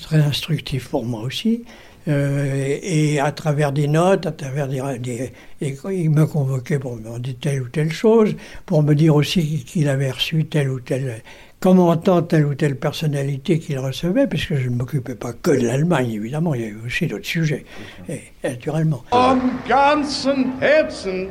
[0.00, 1.64] très instructif pour moi aussi.
[2.08, 7.34] Euh, et à travers des notes, à travers des, il me convoquait pour me dire
[7.40, 8.34] telle ou telle chose,
[8.66, 11.22] pour me dire aussi qu'il avait reçu telle ou telle
[11.62, 16.10] commentant telle ou telle personnalité qu'il recevait, puisque je ne m'occupais pas que de l'Allemagne,
[16.10, 17.64] évidemment, il y avait aussi d'autres sujets,
[18.08, 19.04] et, naturellement.
[19.12, 21.28] Von ganzem Herzen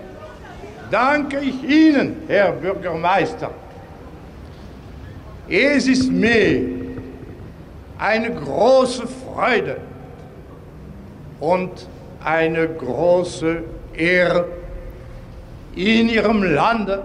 [0.89, 3.51] danke ich Ihnen, Herr Bürgermeister.
[5.49, 6.61] Es ist mir
[7.99, 9.77] eine große Freude
[11.41, 11.87] und
[12.23, 13.63] eine große
[13.93, 14.45] Ehre,
[15.75, 17.03] in ihrem Lande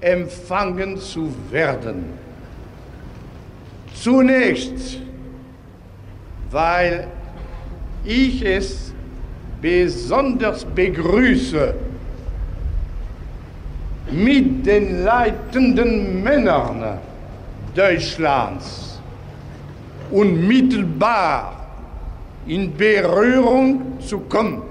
[0.00, 2.04] empfangen zu werden.
[3.94, 4.98] Zunächst,
[6.50, 7.06] weil
[8.04, 8.92] ich es
[9.60, 11.74] besonders begrüße,
[14.10, 16.98] mit den leitenden Männern
[17.74, 19.00] Deutschlands
[20.10, 21.68] unmittelbar
[22.46, 24.62] in Berührung zu kommen.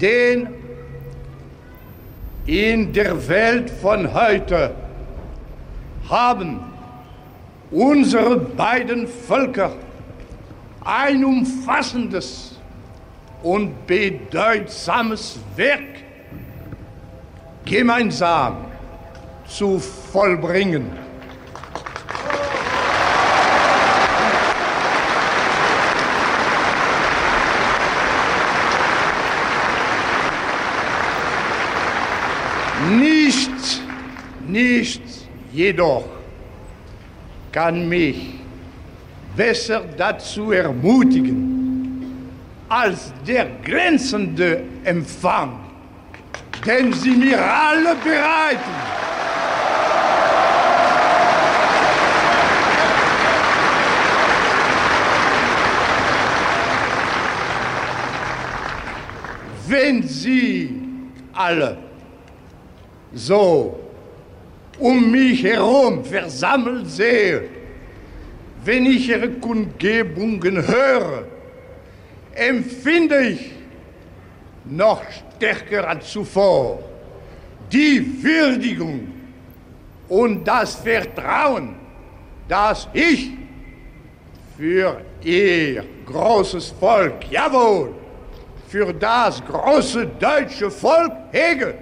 [0.00, 0.48] Denn
[2.46, 4.74] in der Welt von heute
[6.08, 6.60] haben
[7.70, 9.72] unsere beiden Völker
[10.84, 12.58] ein umfassendes
[13.42, 15.80] und bedeutsames Werk
[17.64, 18.56] gemeinsam
[19.46, 20.90] zu vollbringen.
[32.90, 33.80] Nichts,
[34.54, 36.04] nichts jedoch
[37.50, 38.34] kann mich
[39.36, 42.30] besser dazu ermutigen
[42.68, 45.58] als der glänzende Empfang,
[46.64, 48.74] den Sie mir alle bereiten.
[59.66, 60.80] Wenn Sie
[61.32, 61.76] alle
[63.12, 63.83] so
[64.78, 67.48] um mich herum versammelt sehe,
[68.64, 71.24] wenn ich ihre Kundgebungen höre,
[72.34, 73.52] empfinde ich
[74.64, 75.02] noch
[75.36, 76.82] stärker als zuvor
[77.70, 79.08] die Würdigung
[80.08, 81.74] und das Vertrauen,
[82.48, 83.32] das ich
[84.56, 87.94] für ihr großes Volk, jawohl,
[88.68, 91.74] für das große deutsche Volk hege.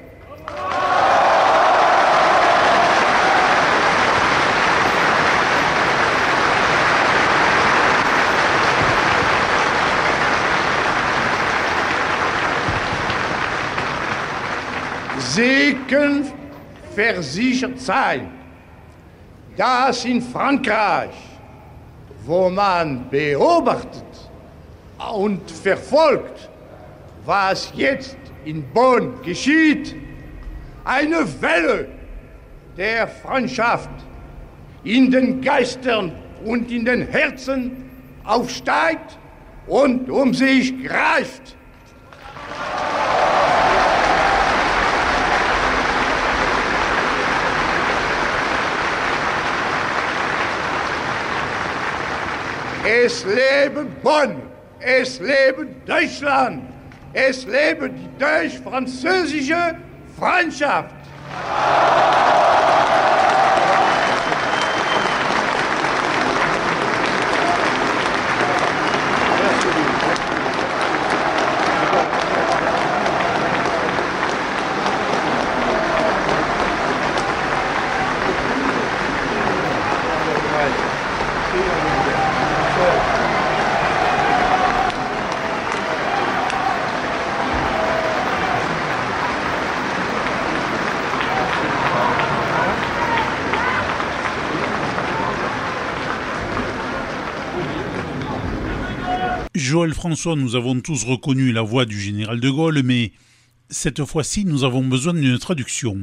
[15.88, 16.30] Können
[16.94, 18.30] versichert sein,
[19.56, 21.14] dass in Frankreich,
[22.24, 24.04] wo man beobachtet
[25.14, 26.48] und verfolgt,
[27.24, 29.94] was jetzt in Bonn geschieht,
[30.85, 31.88] eine Welle
[32.76, 33.90] der Freundschaft
[34.85, 36.12] in den Geistern
[36.44, 37.90] und in den Herzen
[38.24, 39.18] aufsteigt
[39.66, 41.56] und um sich greift.
[52.85, 54.42] Es lebe Bonn,
[54.81, 56.64] es lebe Deutschland,
[57.12, 59.77] es lebe die deutsch-französische
[60.18, 60.90] Freundschaft.
[99.90, 103.12] François, nous avons tous reconnu la voix du général de Gaulle, mais
[103.68, 105.99] cette fois-ci, nous avons besoin d'une traduction.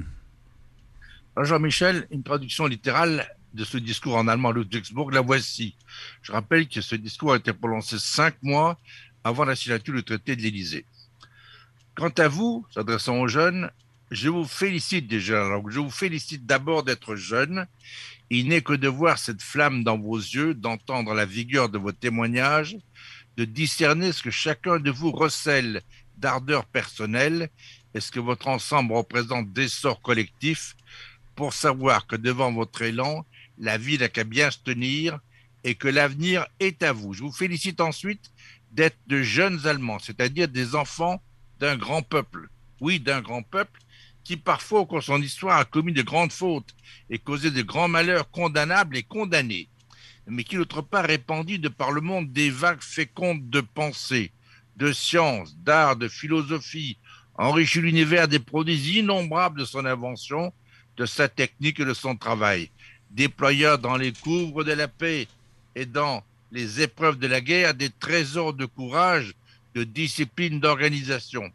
[1.42, 5.76] Jean-Michel, une traduction littérale de ce discours en allemand à Ludwigsburg, la voici.
[6.22, 8.78] Je rappelle que ce discours a été prononcé cinq mois
[9.24, 10.86] avant la signature du traité de l'Élysée.
[11.96, 13.72] Quant à vous, s'adressant aux jeunes,
[14.12, 15.48] je vous félicite déjà.
[15.70, 17.66] Je vous félicite d'abord d'être jeune.
[18.30, 21.92] Il n'est que de voir cette flamme dans vos yeux, d'entendre la vigueur de vos
[21.92, 22.78] témoignages,
[23.38, 25.82] de discerner ce que chacun de vous recèle
[26.18, 27.50] d'ardeur personnelle
[27.94, 30.76] et ce que votre ensemble représente d'essor collectif
[31.36, 33.26] pour savoir que devant votre élan,
[33.58, 35.20] la vie n'a qu'à bien se tenir
[35.64, 37.14] et que l'avenir est à vous.
[37.14, 38.32] Je vous félicite ensuite
[38.72, 41.22] d'être de jeunes Allemands, c'est-à-dire des enfants
[41.60, 42.50] d'un grand peuple.
[42.82, 43.80] Oui, d'un grand peuple
[44.24, 46.76] qui parfois, au cours de son histoire, a commis de grandes fautes
[47.10, 49.68] et causé de grands malheurs condamnables et condamnés
[50.30, 54.32] mais qui d'autre part répandit de par le monde des vagues fécondes de pensée,
[54.78, 56.98] de science, d'art, de philosophie,
[57.36, 60.54] enrichit l'univers des produits innombrables de son invention,
[60.98, 62.70] de sa technique et de son travail,
[63.12, 65.28] déployant dans les couvres de la paix
[65.76, 69.34] et dans les épreuves de la guerre des trésors de courage,
[69.76, 71.52] de discipline, d'organisation.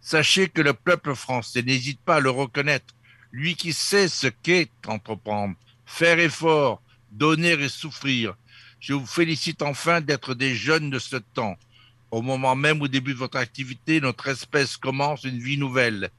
[0.00, 2.94] Sachez que le peuple français n'hésite pas à le reconnaître,
[3.32, 8.34] lui qui sait ce qu'est entreprendre, faire effort, donner et souffrir.
[8.80, 11.56] Je vous félicite enfin d'être des jeunes de ce temps.
[12.10, 16.10] Au moment même où débute votre activité, notre espèce commence une vie nouvelle.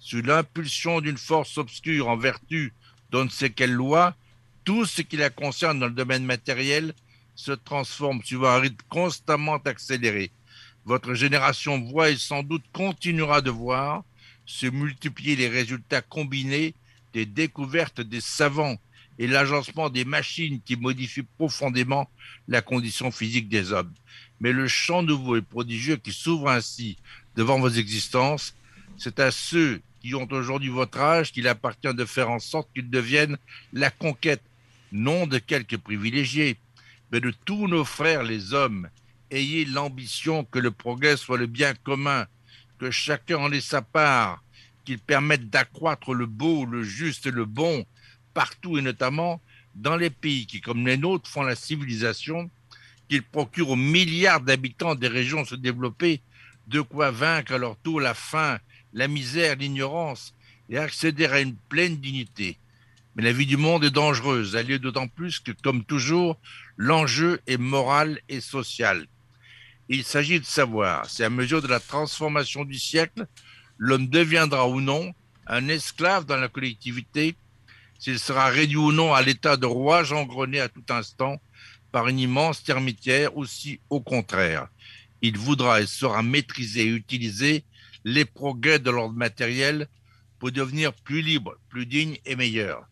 [0.00, 2.72] Sous l'impulsion d'une force obscure en vertu
[3.10, 4.14] d'on ne sait quelle loi,
[4.64, 6.94] tout ce qui la concerne dans le domaine matériel
[7.36, 10.30] se transforme suivant un rythme constamment accéléré.
[10.84, 14.04] Votre génération voit et sans doute continuera de voir
[14.46, 16.74] se multiplier les résultats combinés
[17.12, 18.76] des découvertes des savants
[19.18, 22.08] et l'agencement des machines qui modifient profondément
[22.48, 23.92] la condition physique des hommes.
[24.40, 26.96] Mais le champ nouveau et prodigieux qui s'ouvre ainsi
[27.36, 28.54] devant vos existences,
[28.98, 32.90] c'est à ceux qui ont aujourd'hui votre âge qu'il appartient de faire en sorte qu'ils
[32.90, 33.38] deviennent
[33.72, 34.42] la conquête,
[34.92, 36.56] non de quelques privilégiés,
[37.10, 38.88] mais de tous nos frères les hommes.
[39.30, 42.26] Ayez l'ambition que le progrès soit le bien commun,
[42.78, 44.42] que chacun en ait sa part,
[44.84, 47.84] qu'il permette d'accroître le beau, le juste et le bon,
[48.36, 49.40] partout et notamment
[49.74, 52.50] dans les pays qui, comme les nôtres, font la civilisation,
[53.08, 56.20] qu'il procure aux milliards d'habitants des régions se développer
[56.66, 58.58] de quoi vaincre à leur tour la faim,
[58.92, 60.34] la misère, l'ignorance
[60.68, 62.58] et accéder à une pleine dignité.
[63.14, 66.38] Mais la vie du monde est dangereuse, elle est d'autant plus que, comme toujours,
[66.76, 69.06] l'enjeu est moral et social.
[69.88, 73.26] Il s'agit de savoir si à mesure de la transformation du siècle,
[73.78, 75.14] l'homme deviendra ou non
[75.46, 77.34] un esclave dans la collectivité,
[77.98, 81.40] s'il sera réduit ou non à l'état de rouage engrené à tout instant
[81.92, 84.68] par une immense termitière, ou si, au contraire,
[85.22, 87.64] il voudra et saura maîtriser et utiliser
[88.04, 89.88] les progrès de l'ordre matériel
[90.38, 92.86] pour devenir plus libre, plus digne et meilleur.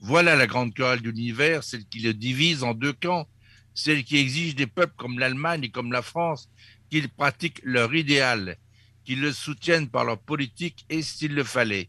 [0.00, 3.28] Voilà la grande querelle de l'univers, celle qui le divise en deux camps,
[3.74, 6.48] celle qui exige des peuples comme l'Allemagne et comme la France
[6.90, 8.56] qu'ils pratiquent leur idéal,
[9.04, 11.88] qu'ils le soutiennent par leur politique et s'il le fallait,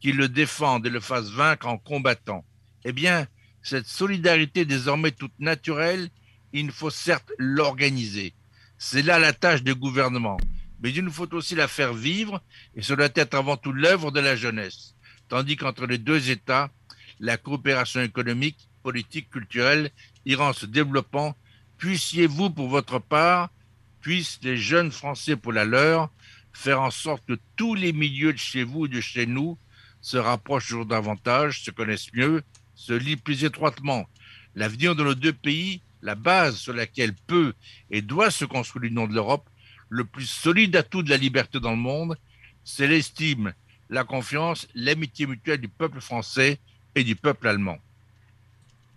[0.00, 2.44] qu'ils le défendent et le fassent vaincre en combattant.
[2.84, 3.26] Eh bien,
[3.62, 6.08] cette solidarité désormais toute naturelle,
[6.52, 8.34] il faut certes l'organiser.
[8.78, 10.38] C'est là la tâche des gouvernements.
[10.80, 12.42] Mais il nous faut aussi la faire vivre,
[12.74, 14.94] et cela doit être avant tout l'œuvre de la jeunesse.
[15.28, 16.70] Tandis qu'entre les deux États,
[17.18, 19.90] la coopération économique, politique, culturelle
[20.26, 21.34] ira en se développant.
[21.78, 23.50] Puissiez-vous, pour votre part,
[24.00, 26.10] puissent les jeunes Français pour la leur,
[26.52, 29.58] faire en sorte que tous les milieux de chez vous et de chez nous
[30.06, 32.44] se rapprochent toujours davantage, se connaissent mieux,
[32.76, 34.06] se lient plus étroitement.
[34.54, 37.54] L'avenir de nos deux pays, la base sur laquelle peut
[37.90, 39.50] et doit se construire l'union de l'Europe,
[39.88, 42.16] le plus solide atout de la liberté dans le monde,
[42.62, 43.52] c'est l'estime,
[43.90, 46.60] la confiance, l'amitié mutuelle du peuple français
[46.94, 47.78] et du peuple allemand.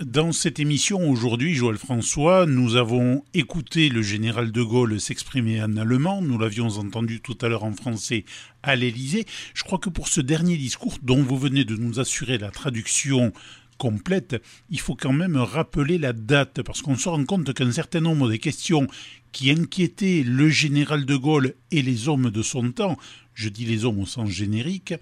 [0.05, 5.75] Dans cette émission aujourd'hui, Joël François, nous avons écouté le général de Gaulle s'exprimer en
[5.75, 8.23] allemand, nous l'avions entendu tout à l'heure en français
[8.63, 9.25] à l'Élysée.
[9.53, 13.33] Je crois que pour ce dernier discours dont vous venez de nous assurer la traduction
[13.77, 17.99] complète, il faut quand même rappeler la date, parce qu'on se rend compte qu'un certain
[17.99, 18.87] nombre des questions
[19.33, 22.97] qui inquiétaient le général de Gaulle et les hommes de son temps,
[23.33, 24.93] je dis les hommes au sens générique,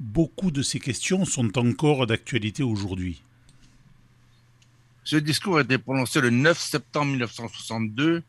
[0.00, 3.22] beaucoup de ces questions sont encore d'actualité aujourd'hui.
[5.06, 8.24] Ce discours a été prononcé le 9 septembre 1962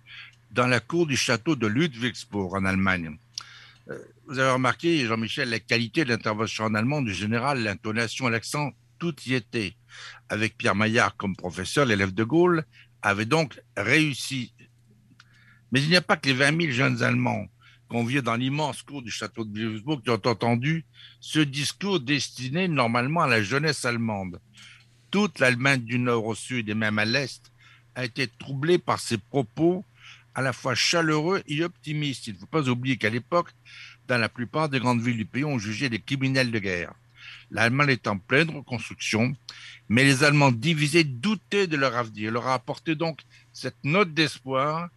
[0.52, 3.18] dans la cour du château de Ludwigsburg en Allemagne.
[3.90, 8.74] Euh, vous avez remarqué, Jean-Michel, la qualité de l'intervention en allemand du général, l'intonation, l'accent,
[9.00, 9.74] tout y était.
[10.30, 12.64] Avec Pierre Maillard comme professeur, l'élève de Gaulle
[13.02, 14.54] avait donc réussi.
[15.72, 17.48] Mais il n'y a pas que les 20 000 jeunes Allemands
[17.90, 20.86] conviés dans l'immense cour du château de Wilhelmsburg qui ont entendu
[21.22, 24.40] ce discours destiné normalement à la jeunesse allemande.
[25.10, 27.52] Toute l'Allemagne du Nord au Sud et même à l'Est
[27.96, 29.86] a été troublée par ces propos
[30.36, 32.28] à la fois chaleureux et optimistes.
[32.28, 33.50] Il ne faut pas oublier qu'à l'époque,
[34.08, 36.94] dans la plupart des grandes villes du pays, on jugeait les criminels de guerre.
[37.50, 39.36] L'Allemagne est en pleine reconstruction,
[39.90, 42.32] mais les Allemands divisés doutaient de leur avenir.
[42.32, 43.22] leur a apporté donc
[43.54, 44.90] cette note d'espoir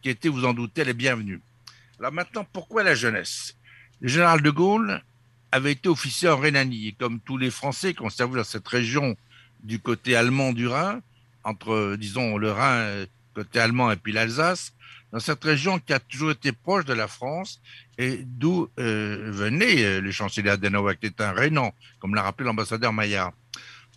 [0.00, 1.40] qui était, vous en doutez, les bienvenue.
[1.98, 3.56] Alors maintenant, pourquoi la jeunesse?
[4.00, 5.02] Le général de Gaulle
[5.50, 8.68] avait été officier en Rhénanie, et comme tous les Français qui ont servi dans cette
[8.68, 9.16] région
[9.66, 11.00] du côté allemand du Rhin,
[11.44, 14.72] entre, disons, le Rhin, côté allemand, et puis l'Alsace,
[15.12, 17.60] dans cette région qui a toujours été proche de la France
[17.98, 22.46] et d'où euh, venait euh, le chancelier Adenauer, qui est un Rhénan, comme l'a rappelé
[22.46, 23.32] l'ambassadeur Maillard.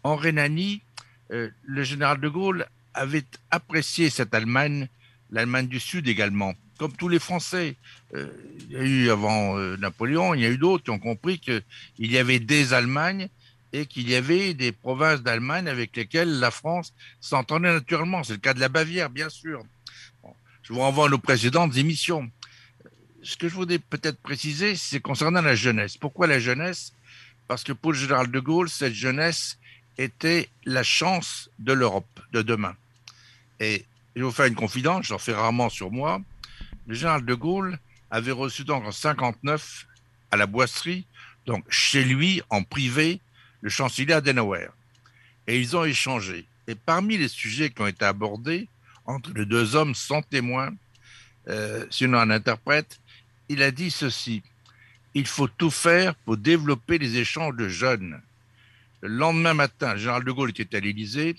[0.04, 0.82] En Rhénanie,
[1.32, 4.88] euh, le général de Gaulle avait apprécié cette Allemagne,
[5.32, 7.76] l'Allemagne du Sud également comme tous les Français.
[8.16, 8.28] Euh,
[8.70, 11.38] il y a eu avant euh, Napoléon, il y a eu d'autres qui ont compris
[11.38, 11.62] qu'il
[12.00, 13.28] y avait des Allemagnes
[13.74, 18.24] et qu'il y avait des provinces d'Allemagne avec lesquelles la France s'entendait naturellement.
[18.24, 19.64] C'est le cas de la Bavière, bien sûr.
[20.64, 22.30] je vous renvoie à nos précédentes émissions.
[23.22, 25.98] Ce que je voudrais peut-être préciser, c'est concernant la jeunesse.
[25.98, 26.94] Pourquoi la jeunesse?
[27.48, 29.58] Parce que pour le général de Gaulle, cette jeunesse
[29.98, 32.76] était la chance de l'Europe de demain.
[33.60, 36.22] Et je vais vous faire une confidence, j'en fais rarement sur moi.
[36.88, 37.78] Le général de Gaulle
[38.10, 39.86] avait reçu donc en 59
[40.32, 41.06] à la boisserie,
[41.46, 43.20] donc chez lui en privé,
[43.62, 44.68] le chancelier Adenauer.
[45.48, 46.46] Et ils ont échangé.
[46.68, 48.68] Et parmi les sujets qui ont été abordés
[49.06, 50.72] entre les deux hommes sans témoin,
[51.48, 53.00] euh, sinon un interprète,
[53.50, 54.44] il a dit ceci.
[55.16, 58.22] Il faut tout faire pour développer les échanges de jeunes.
[59.02, 61.36] Le lendemain matin, le général de Gaulle était à l'Élysée.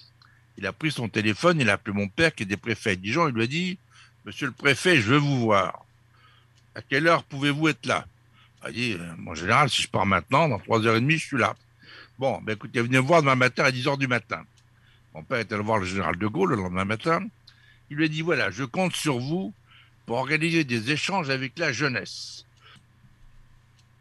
[0.58, 3.28] Il a pris son téléphone, il a appelé mon père qui était préfet à Dijon.
[3.28, 3.78] Il lui a dit
[4.24, 5.84] Monsieur le préfet, je veux vous voir.
[6.74, 8.06] À quelle heure pouvez-vous être là?
[8.62, 11.26] Il a dit Mon général, si je pars maintenant, dans trois heures et demie, je
[11.26, 11.54] suis là.
[12.20, 14.44] Bon, ben écoutez, venez me voir demain matin à 10 heures du matin.
[15.14, 17.26] Mon père est allé voir le général de Gaulle le lendemain matin.
[17.88, 19.54] Il lui a dit voilà, je compte sur vous
[20.04, 22.44] pour organiser des échanges avec la jeunesse.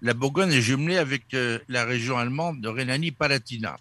[0.02, 3.80] La Bourgogne est jumelée avec euh, la région allemande de Rhénanie-Palatinat.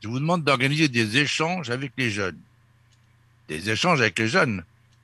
[0.00, 2.38] Je vous demande d'organiser des échanges avec les jeunes.
[3.48, 4.62] Des échanges avec les jeunes.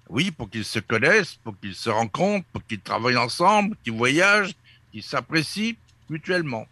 [0.09, 4.55] Oui, pour qu'ils se connaissent, pour qu'ils se rencontrent, pour qu'ils travaillent ensemble, qu'ils voyagent,
[4.93, 5.75] qu'ils s'apprécient
[6.09, 6.69] mutuellement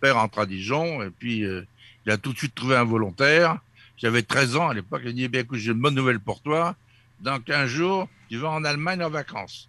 [0.00, 1.66] père entre à Dijon et puis euh,
[2.06, 3.58] il a tout de suite trouvé un volontaire.
[3.96, 5.02] J'avais 13 ans à l'époque.
[5.04, 6.76] Il a dit eh bien, écoute, j'ai une bonne nouvelle pour toi.
[7.20, 9.68] Dans 15 jours, tu vas en Allemagne en vacances.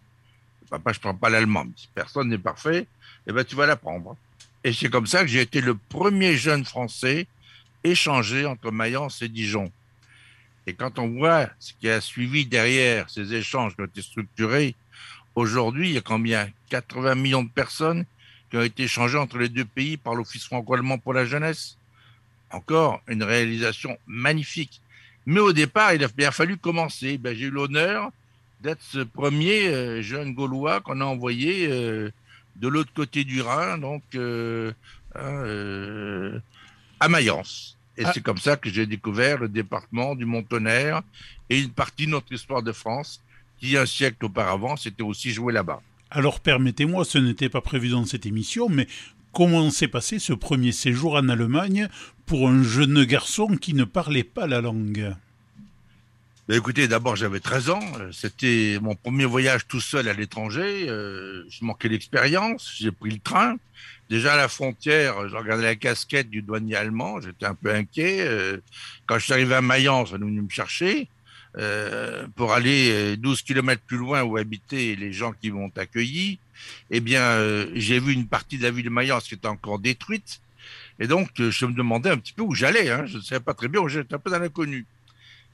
[0.70, 1.66] Papa, je prends pas l'allemand.
[1.96, 2.88] Personne n'est parfait.
[3.28, 4.16] Eh ben, tu vas l'apprendre.
[4.64, 7.28] Et c'est comme ça que j'ai été le premier jeune français
[7.84, 9.72] échangé entre Mayence et Dijon.
[10.68, 14.76] Et quand on voit ce qui a suivi derrière ces échanges qui ont été structurés,
[15.34, 16.50] aujourd'hui, il y a combien?
[16.70, 18.06] 80 millions de personnes
[18.50, 21.78] qui ont été échangés entre les deux pays par l'Office franco-allemand pour la jeunesse.
[22.52, 24.82] Encore une réalisation magnifique.
[25.26, 27.18] Mais au départ, il a bien fallu commencer.
[27.18, 28.12] Ben, J'ai eu l'honneur
[28.62, 32.12] d'être ce premier euh, jeune Gaulois qu'on a envoyé euh,
[32.56, 34.74] de l'autre côté du Rhin, donc euh,
[35.16, 36.42] hein,
[37.00, 37.78] à Mayence.
[37.98, 38.12] Et ah.
[38.14, 41.02] c'est comme ça que j'ai découvert le département du Montonnerre
[41.50, 43.22] et une partie de notre histoire de France
[43.60, 45.82] qui, un siècle auparavant, s'était aussi joué là-bas.
[46.12, 48.88] Alors permettez-moi, ce n'était pas prévu dans cette émission, mais
[49.32, 51.88] comment s'est passé ce premier séjour en Allemagne
[52.26, 55.16] pour un jeune garçon qui ne parlait pas la langue?
[56.48, 61.44] Ben écoutez, d'abord j'avais 13 ans, c'était mon premier voyage tout seul à l'étranger, euh,
[61.48, 63.58] je manquais d'expérience, j'ai pris le train.
[64.10, 68.22] Déjà à la frontière, je regardais la casquette du douanier allemand, j'étais un peu inquiet.
[68.22, 68.58] Euh,
[69.06, 71.08] quand je suis arrivé à Mayence, on est venu me chercher.
[71.58, 76.38] Euh, pour aller 12 euh, kilomètres plus loin où habitaient les gens qui m'ont accueilli,
[76.92, 79.80] eh bien, euh, j'ai vu une partie de la ville de Mayence qui était encore
[79.80, 80.42] détruite.
[81.00, 82.90] Et donc, je me demandais un petit peu où j'allais.
[82.92, 83.06] Hein.
[83.08, 84.86] Je ne savais pas très bien où j'étais un peu dans l'inconnu.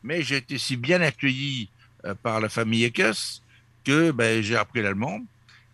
[0.03, 1.69] Mais j'ai été si bien accueilli
[2.23, 3.41] par la famille Ekes
[3.83, 5.21] que ben, j'ai appris l'allemand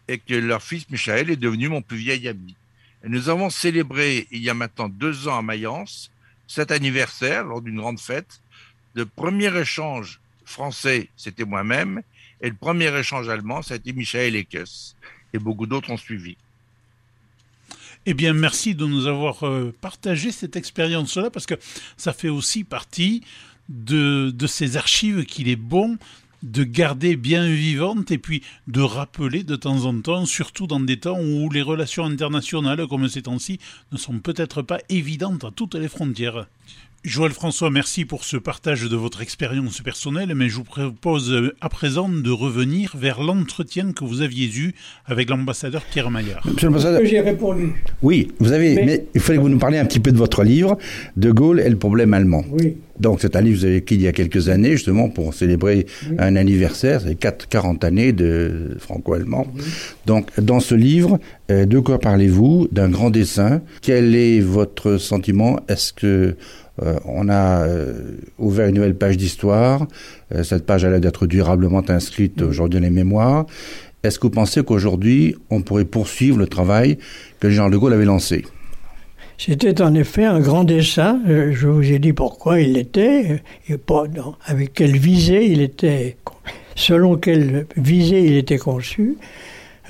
[0.08, 2.56] et que leur fils Michael est devenu mon plus vieil ami.
[3.04, 6.12] Et nous avons célébré il y a maintenant deux ans à Mayence
[6.48, 8.41] cet anniversaire lors d'une grande fête
[8.94, 12.02] le premier échange français, c'était moi-même,
[12.42, 14.96] et le premier échange allemand, ça a été Michael Ekes.
[15.34, 16.36] Et beaucoup d'autres ont suivi.
[18.06, 21.56] Eh bien, merci de nous avoir euh, partagé cette expérience-là, parce que
[21.98, 23.24] ça fait aussi partie
[23.70, 25.98] de ces archives qu'il est bon
[26.44, 30.98] de garder bien vivantes et puis de rappeler de temps en temps, surtout dans des
[30.98, 33.60] temps où les relations internationales, comme ces temps-ci,
[33.92, 36.48] ne sont peut-être pas évidentes à toutes les frontières.
[37.04, 41.56] Joël François, merci pour ce partage de votre expérience personnelle, mais je vous propose euh,
[41.60, 44.76] à présent de revenir vers l'entretien que vous aviez eu
[45.08, 46.46] avec l'ambassadeur Pierre Maillard.
[46.46, 47.02] Monsieur l'ambassadeur.
[47.04, 47.74] J'ai répondu.
[48.04, 49.08] Oui, vous avez, mais...
[49.16, 50.78] il fallait que vous nous parliez un petit peu de votre livre,
[51.18, 52.46] De Gaulle et le problème allemand.
[52.52, 52.76] Oui.
[53.00, 55.34] Donc c'est un livre que vous avez écrit il y a quelques années, justement, pour
[55.34, 55.88] célébrer
[56.20, 59.48] un anniversaire, c'est 40 années de franco-allemand.
[60.06, 62.68] Donc dans ce livre, euh, de quoi parlez-vous?
[62.72, 63.64] D'un grand dessin.
[63.82, 65.60] Quel est votre sentiment?
[65.68, 66.36] Est-ce que
[66.84, 69.86] euh, on a euh, ouvert une nouvelle page d'histoire.
[70.34, 73.46] Euh, cette page a l'air d'être durablement inscrite aujourd'hui dans les mémoires.
[74.04, 76.98] Est-ce que vous pensez qu'aujourd'hui, on pourrait poursuivre le travail
[77.40, 78.46] que Jean de Gaulle avait lancé?
[79.38, 81.20] C'était en effet un grand dessin.
[81.28, 84.06] Je vous ai dit pourquoi il l'était, et pas
[84.46, 86.18] avec quelle visée il était,
[86.76, 89.18] selon quelle visée il était conçu.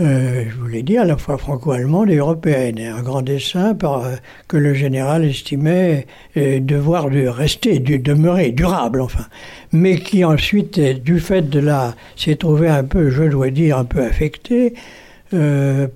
[0.01, 2.79] Euh, je vous l'ai dit, à la fois franco-allemande et européenne.
[2.79, 4.15] Un grand dessin par, euh,
[4.47, 9.25] que le général estimait euh, devoir de rester, de demeurer durable, enfin.
[9.71, 13.85] Mais qui ensuite, du fait de la, s'est trouvé un peu, je dois dire, un
[13.85, 14.73] peu affecté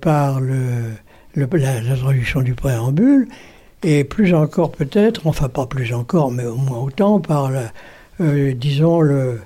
[0.00, 0.40] par
[1.34, 3.28] la, traduction du préambule,
[3.82, 7.50] et plus encore peut-être, enfin pas plus encore, mais au moins autant, par,
[8.20, 9.40] euh, disons, le,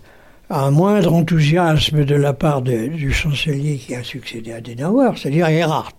[0.52, 5.94] un moindre enthousiasme de la part du chancelier qui a succédé à Adenauer, c'est-à-dire Erhard.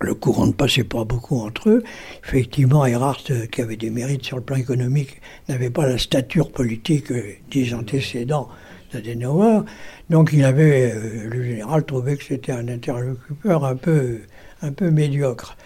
[0.00, 1.82] Le courant ne passait pas beaucoup entre eux.
[2.24, 6.52] Effectivement, Erhard, euh, qui avait des mérites sur le plan économique, n'avait pas la stature
[6.52, 8.48] politique euh, des antécédents
[8.92, 9.64] d'Adenauer.
[10.10, 14.20] Donc il avait, euh, le général trouvait que c'était un interlocuteur un peu,
[14.62, 15.56] un peu médiocre.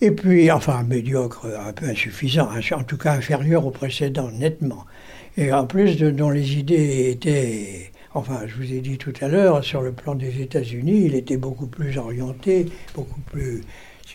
[0.00, 4.84] Et puis, enfin, médiocre, un peu insuffisant, en tout cas inférieur au précédent, nettement.
[5.36, 9.62] Et en plus, dont les idées étaient Enfin, je vous ai dit tout à l'heure,
[9.62, 12.64] sur le plan des États-Unis, il était beaucoup plus orienté,
[12.94, 13.60] beaucoup plus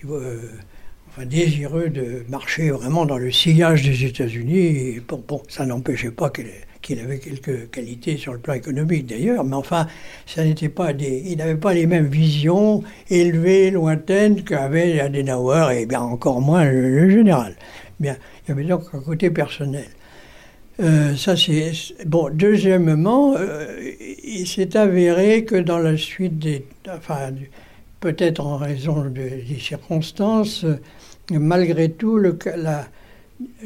[0.10, 0.40] euh,
[1.08, 5.02] enfin, désireux de marcher vraiment dans le sillage des États-Unis.
[5.08, 9.56] Bon, bon, ça n'empêchait pas qu'il avait quelques qualités sur le plan économique d'ailleurs, mais
[9.56, 9.86] enfin,
[10.26, 15.86] ça n'était pas des, il n'avait pas les mêmes visions élevées, lointaines qu'avait Adenauer et
[15.86, 17.56] bien encore moins le, le général.
[18.00, 18.18] Bien,
[18.48, 19.86] il y avait donc un côté personnel.
[20.80, 21.74] Euh, ça c'est
[22.06, 22.30] bon.
[22.34, 23.92] Deuxièmement, euh,
[24.24, 27.32] il s'est avéré que dans la suite des, enfin,
[28.00, 30.66] peut-être en raison des circonstances,
[31.30, 32.20] malgré tout,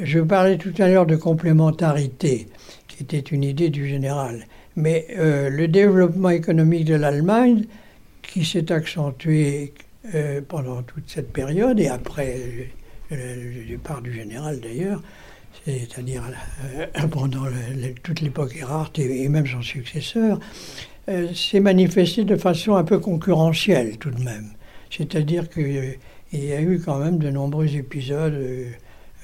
[0.02, 2.48] je parlais tout à l'heure de complémentarité,
[2.88, 4.46] qui était une idée du général.
[4.76, 7.66] Mais euh, le développement économique de l'Allemagne,
[8.22, 9.74] qui s'est accentué
[10.48, 12.38] pendant toute cette période et après
[13.10, 15.02] le départ du général d'ailleurs,
[15.66, 16.24] c'est-à-dire
[16.76, 17.46] euh, pendant
[18.04, 20.40] toute l'époque Erhard et, même son successeur,
[21.10, 24.52] euh, s'est manifesté de façon un peu concurrentielle tout de même.
[24.92, 25.98] C'est-à-dire qu'il
[26.34, 28.70] y a eu quand même de nombreux épisodes, euh,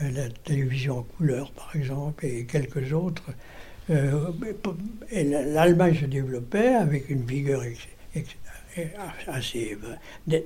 [0.02, 3.32] la télévision en couleur par exemple, et quelques autres.
[3.90, 7.62] et l'Allemagne se développait avec une vigueur
[9.28, 9.78] assez.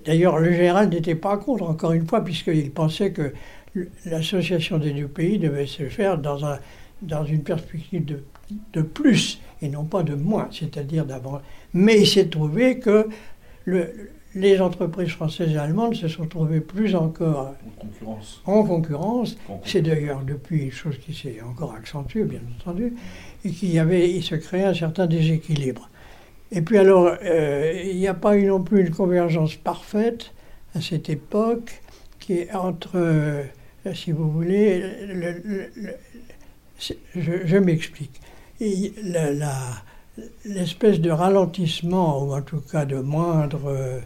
[0.06, 3.32] D'ailleurs, le général n'était pas contre, encore une fois, puisqu'il pensait que
[4.06, 6.60] l'association des deux pays devait se faire dans, un,
[7.02, 8.24] dans une perspective de,
[8.74, 11.42] de plus et non pas de moins, c'est-à-dire d'avant.
[11.74, 13.08] Mais il s'est trouvé que
[13.66, 17.56] le, les entreprises françaises et allemandes se sont trouvées plus encore
[18.46, 19.38] en concurrence.
[19.64, 22.94] C'est d'ailleurs depuis une chose qui s'est encore accentuée, bien entendu,
[23.46, 25.90] et qu'il y avait, il se créait un certain déséquilibre.
[26.52, 30.34] Et puis alors, euh, il n'y a pas eu non plus une convergence parfaite
[30.76, 31.82] à cette époque
[32.20, 33.46] qui est entre
[33.94, 34.84] si vous voulez,
[37.16, 38.20] je, m'explique.
[40.46, 44.02] L'espèce de ralentissement, ou en tout cas de moindre,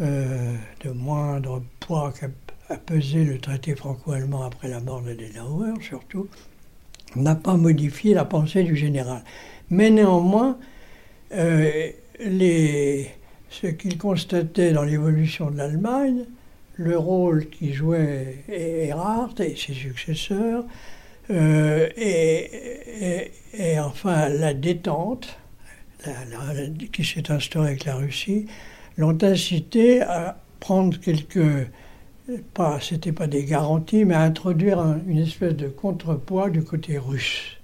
[0.00, 6.28] euh, poids qu'a pesé le traité franco-allemand après la mort de Denauer, surtout,
[7.16, 9.22] n'a pas modifié la pensée du général.
[9.70, 10.58] Mais néanmoins,
[11.32, 16.24] euh, ce qu'il constatait dans l'évolution de l'Allemagne,
[16.76, 20.64] le rôle qui jouait Erhard et ses successeurs,
[21.30, 25.38] euh, et, enfin la détente
[26.92, 28.46] qui s'est instaurée avec la Russie,
[28.98, 31.68] l'ont incité à prendre quelques,
[32.52, 37.56] pas, c'était pas des garanties, mais à introduire une espèce de contrepoids du côté russe.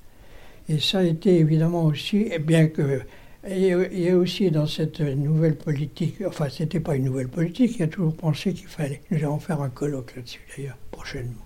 [0.69, 3.03] Et ça a été évidemment aussi, bien que
[3.49, 7.83] il y a aussi dans cette nouvelle politique, enfin, c'était pas une nouvelle politique, il
[7.85, 9.01] a toujours pensé qu'il fallait.
[9.11, 11.45] Nous allons faire un colloque là-dessus d'ailleurs, prochainement.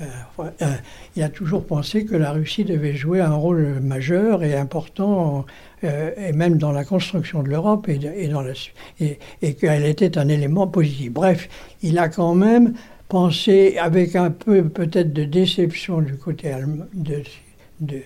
[0.00, 0.04] Euh,
[0.40, 0.74] euh,
[1.14, 5.46] il a toujours pensé que la Russie devait jouer un rôle majeur et important,
[5.84, 11.12] euh, et même dans la construction de l'Europe et, et, qu'elle était un élément positif.
[11.12, 11.48] Bref,
[11.82, 12.74] il a quand même
[13.08, 18.02] pensé, avec un peu peut-être de déception du côté allemand, de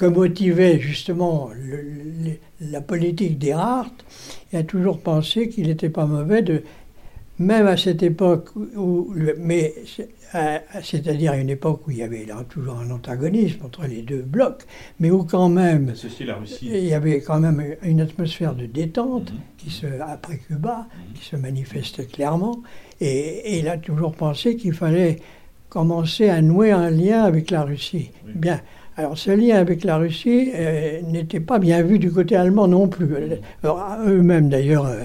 [0.00, 1.50] que motivait justement
[2.62, 3.92] la politique d'Erhardt,
[4.50, 6.62] il a toujours pensé qu'il n'était pas mauvais de,
[7.38, 9.74] même à cette époque où, mais
[10.82, 14.22] c'est-à-dire à une époque où il y avait là, toujours un antagonisme entre les deux
[14.22, 14.62] blocs,
[15.00, 15.92] mais où quand même
[16.62, 19.38] il y avait quand même une atmosphère de détente mhm.
[19.58, 22.62] qui se après Cuba qui se manifestait clairement,
[23.02, 25.18] et, il a toujours pensé qu'il fallait
[25.68, 28.12] commencer à nouer un lien avec la Russie.
[28.34, 28.62] Bien.
[29.00, 32.86] Alors ce lien avec la Russie euh, n'était pas bien vu du côté allemand non
[32.86, 33.08] plus.
[33.64, 35.00] Eux-mêmes d'ailleurs, euh,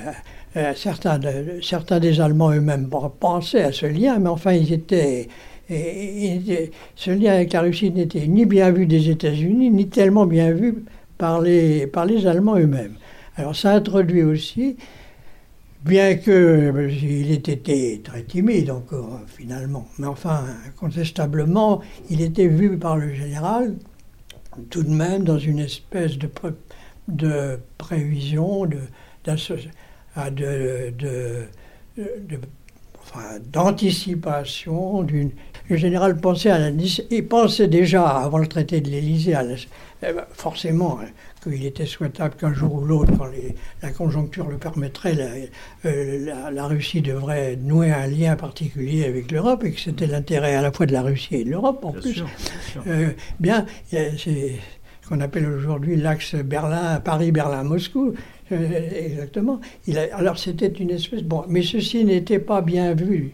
[0.58, 1.18] euh, certains,
[1.62, 2.89] certains des Allemands eux-mêmes
[3.22, 5.30] pensaient à ce lien, mais enfin ils étaient,
[5.70, 10.84] ce lien avec la Russie n'était ni bien vu des États-Unis, ni tellement bien vu
[11.18, 12.96] par les, par les Allemands eux-mêmes.
[13.38, 14.76] Alors ça introduit aussi
[15.86, 19.88] bien qu'il ait été très timide encore finalement.
[20.00, 23.76] Mais enfin, incontestablement, il était vu par le général
[24.70, 28.80] tout de même dans une espèce de, prévision, de,
[30.32, 31.46] de,
[33.52, 35.06] d'anticipation.
[35.70, 39.36] Le général pensait à la, il pensait déjà avant le traité de l'Élysée,
[40.02, 41.08] ben, forcément, hein,
[41.50, 43.28] qu'il était souhaitable qu'un jour ou l'autre, quand
[43.82, 45.50] la conjoncture le permettrait,
[45.86, 50.62] euh, la, Russie devrait nouer un lien particulier avec l'Europe et que c'était l'intérêt à
[50.62, 52.24] la fois de la Russie et de l'Europe en plus.
[52.88, 58.14] Euh, bien, c'est ce qu'on appelle aujourd'hui l'axe Berlin, Paris, Berlin, Moscou.
[58.52, 59.60] Euh, exactement.
[59.88, 61.24] Il alors c'était une espèce.
[61.24, 63.34] Bon, mais ceci n'était pas bien vu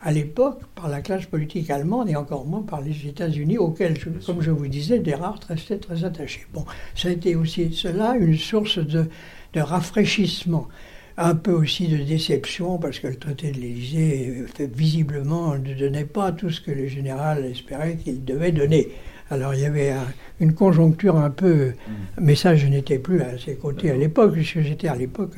[0.00, 4.40] à l'époque par la classe politique allemande et encore moins par les États-Unis, auxquels, comme
[4.40, 6.46] je vous disais, Descartes restait très attaché.
[6.52, 6.64] Bon,
[6.94, 9.06] ça a été aussi cela une source de,
[9.52, 10.68] de rafraîchissement,
[11.16, 16.04] un peu aussi de déception, parce que le traité de l'Élysée, euh, visiblement, ne donnait
[16.04, 18.88] pas tout ce que le général espérait qu'il devait donner.
[19.28, 19.92] Alors il y avait
[20.40, 21.72] une conjoncture un peu...
[22.20, 25.32] Mais ça, je n'étais plus à ses côtés à l'époque, puisque j'étais à l'époque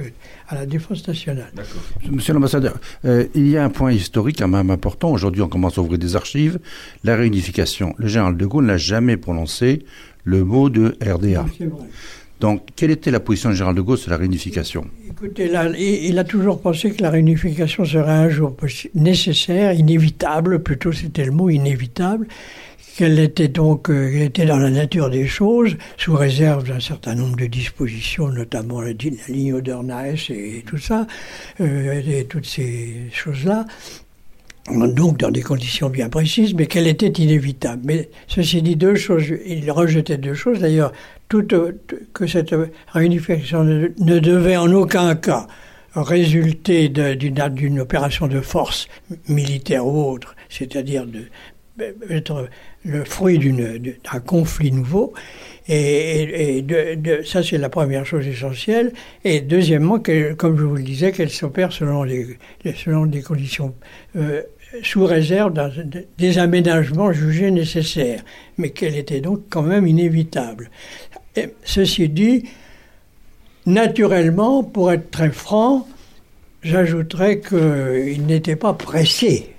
[0.49, 1.53] à la Défense nationale.
[2.11, 5.11] Monsieur l'ambassadeur, euh, il y a un point historique quand même important.
[5.11, 6.59] Aujourd'hui, on commence à ouvrir des archives.
[7.05, 7.95] La réunification.
[7.99, 9.85] Le général de Gaulle n'a jamais prononcé
[10.25, 11.47] le mot de RDA.
[12.41, 14.87] Donc, quelle était la position du général de Gaulle sur la réunification?
[15.09, 18.55] Écoutez, il a toujours pensé que la réunification serait un jour
[18.95, 22.29] nécessaire, inévitable, plutôt c'était le mot inévitable,
[22.99, 27.37] qu'elle était donc euh, était dans la nature des choses, sous réserve d'un certain nombre
[27.37, 28.91] de dispositions, notamment la,
[29.29, 31.07] ligne Odernaes et, tout ça,
[31.61, 33.67] euh, et toutes ces choses-là.
[34.69, 37.83] Donc dans des conditions bien précises, mais qu'elle était inévitable.
[37.85, 40.59] Mais ceci dit, deux choses, il rejetait deux choses.
[40.59, 40.93] D'ailleurs,
[41.29, 42.55] que cette
[42.89, 45.47] réunification ne, ne devait en aucun cas
[45.95, 48.89] résulter d'une opération de force
[49.29, 51.27] militaire ou autre, c'est-à-dire de
[52.11, 52.49] être
[52.85, 55.13] le fruit d'un conflit nouveau.
[55.69, 56.65] Et,
[57.25, 58.93] ça, c'est la première chose essentielle.
[59.25, 59.99] Et deuxièmement,
[60.37, 62.39] comme je vous le disais, qu'elle s'opère selon, les,
[62.75, 63.75] selon des conditions
[64.17, 64.43] euh,
[64.83, 65.53] sous réserve
[66.19, 68.23] des aménagements jugés nécessaires,
[68.57, 70.71] mais qu'elle était donc quand même inévitable.
[71.65, 72.45] ceci dit,
[73.67, 75.87] naturellement, pour être très franc,
[76.63, 79.55] j'ajouterais qu'il n'était pas pressé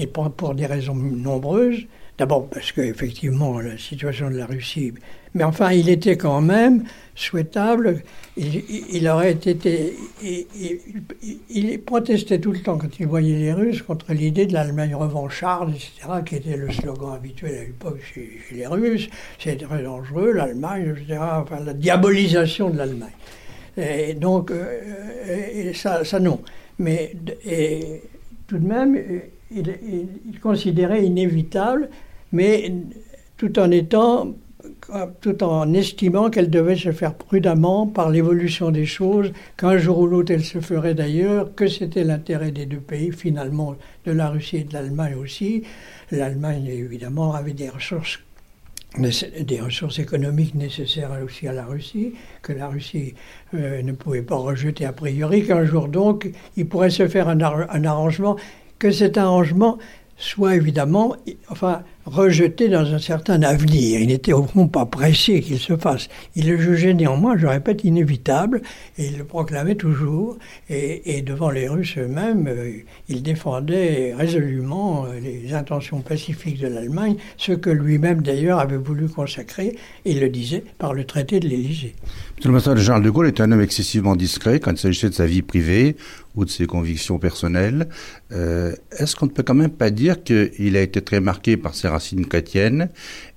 [0.00, 1.86] et pour, des raisons nombreuses.
[2.18, 4.92] D'abord parce qu'effectivement, la situation de la Russie.
[5.34, 6.84] Mais enfin, il était quand même
[7.14, 8.02] souhaitable.
[8.36, 9.96] Il, aurait été.
[11.48, 15.70] Il, protestait tout le temps quand il voyait les Russes contre l'idée de l'Allemagne revancharde,
[15.70, 15.90] etc.,
[16.26, 19.08] qui était le slogan habituel à l'époque chez, les Russes.
[19.38, 23.10] C'est très dangereux, l'Allemagne, etc., enfin, la diabolisation de l'Allemagne.
[23.78, 26.40] Et donc, euh, ça, non.
[26.78, 27.14] Mais
[28.46, 28.98] tout de même
[29.50, 31.90] il, considérait inévitable,
[32.32, 32.72] mais
[33.36, 34.34] tout en étant
[35.20, 40.06] tout en estimant qu'elle devait se faire prudemment par l'évolution des choses, qu'un jour ou
[40.06, 44.58] l'autre elle se ferait d'ailleurs, que c'était l'intérêt des deux pays, finalement de la Russie
[44.58, 45.62] et de l'Allemagne aussi.
[46.10, 48.18] L'Allemagne, évidemment, avait des ressources,
[48.98, 53.14] des ressources économiques nécessaires aussi à la Russie, que la Russie
[53.54, 57.40] euh, ne pouvait pas rejeter a priori, qu'un jour donc il pourrait se faire un
[57.40, 58.36] arrangement
[58.80, 59.78] que cet arrangement
[60.16, 61.14] soit évidemment
[62.04, 64.00] rejeté dans un certain avenir.
[64.00, 66.08] Il n'était au fond pas pressé qu'il se fasse.
[66.34, 68.62] Il le jugeait néanmoins, je répète, inévitable,
[68.98, 70.38] et il le proclamait toujours.
[70.68, 72.72] Et, devant les Russes eux-mêmes, euh,
[73.08, 79.76] il défendait résolument les intentions pacifiques de l'Allemagne, ce que lui-même d'ailleurs avait voulu consacrer,
[80.04, 81.94] il le disait, par le traité de l'Élysée.
[82.44, 85.26] Monsieur le Charles de Gaulle est un homme excessivement discret quand il s'agissait de sa
[85.26, 85.96] vie privée
[86.36, 87.88] ou de ses convictions personnelles.
[88.32, 91.74] Euh, est-ce qu'on ne peut quand même pas dire qu'il a été très marqué par
[91.74, 92.88] ses racines chrétiennes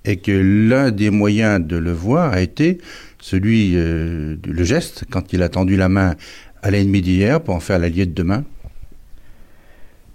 [0.06, 2.80] et que l'un des moyens de le voir a été
[3.20, 6.16] celui, euh, le geste, quand il a tendu la main
[6.62, 8.44] à l'ennemi d'hier pour en faire l'allié de demain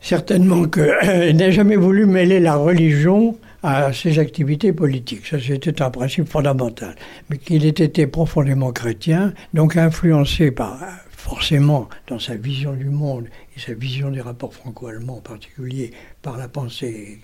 [0.00, 5.26] Certainement qu'il n'a jamais voulu mêler la religion à ses activités politiques.
[5.26, 6.94] Ça, c'était un principe fondamental.
[7.28, 10.78] Mais qu'il était profondément chrétien, donc influencé par,
[11.10, 13.26] forcément, dans sa vision du monde
[13.58, 15.92] sa vision des rapports franco-allemands en particulier,
[16.22, 17.20] par la pensée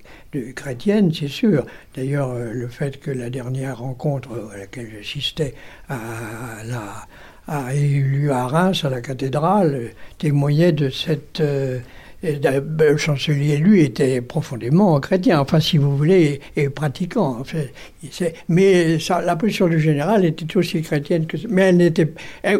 [0.54, 1.64] chrétienne, c'est sûr.
[1.94, 5.54] D'ailleurs, euh, le fait que la dernière rencontre à laquelle j'assistais
[5.88, 5.98] à,
[6.64, 7.06] la
[7.46, 11.78] a eu lieu à Reims, à la cathédrale, témoignait de cette euh,
[12.24, 17.42] le chancelier, lui, était profondément chrétien, enfin, si vous voulez, et, pratiquant.
[18.48, 22.08] mais la position du général était aussi chrétienne que, mais elle n'était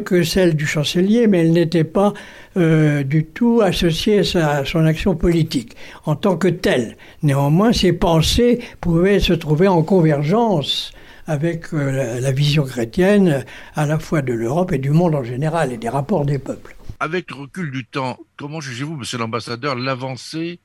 [0.04, 2.12] que celle du chancelier, mais elle n'était pas
[2.56, 6.96] euh, du tout associée à, son action politique en tant que telle.
[7.22, 10.92] Néanmoins, ses pensées pouvaient se trouver en convergence
[11.26, 13.44] avec euh, la vision chrétienne
[13.74, 16.76] à la fois de l'Europe et du monde en général et des rapports des peuples.
[17.04, 20.58] Avec le recul du temps, comment jugez-vous, monsieur l'ambassadeur, l'avancée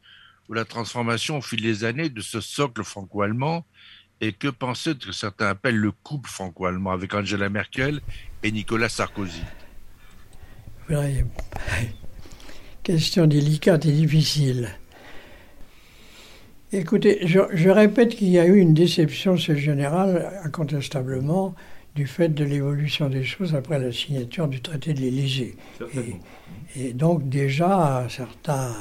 [0.48, 3.66] ou la transformation au fil des années de ce socle franco-allemand
[4.22, 8.00] et que pensez de ce que certains appellent le couple franco-allemand avec Angela Merkel
[8.42, 9.44] et Nicolas Sarkozy?
[12.84, 14.70] Question délicate et difficile.
[16.72, 21.54] Écoutez, je, répète qu'il y a eu une déception ce général, incontestablement,
[22.00, 25.58] du fait de l'évolution des choses après la signature du traité de l'Élysée.
[25.98, 26.16] Et,
[26.82, 28.74] et, donc déjà, certains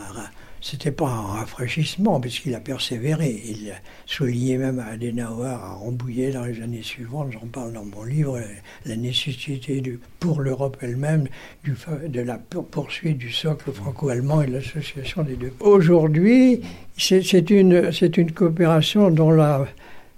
[0.60, 3.42] c'était pas un rafraîchissement, puisqu'il a persévéré.
[3.44, 3.72] Il
[4.06, 8.40] soulignait même à Adenauer, à Rambouillet dans les années suivantes, j'en parle dans mon livre,
[8.84, 11.26] la nécessité du, pour l'Europe elle-même
[11.64, 15.52] de la poursuite du socle franco-allemand et de l'association des deux.
[15.60, 16.60] Aujourd'hui,
[16.96, 19.66] c'est une, une coopération dont la,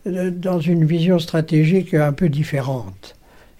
[0.06, 3.16] dans une vision stratégique un peu différente.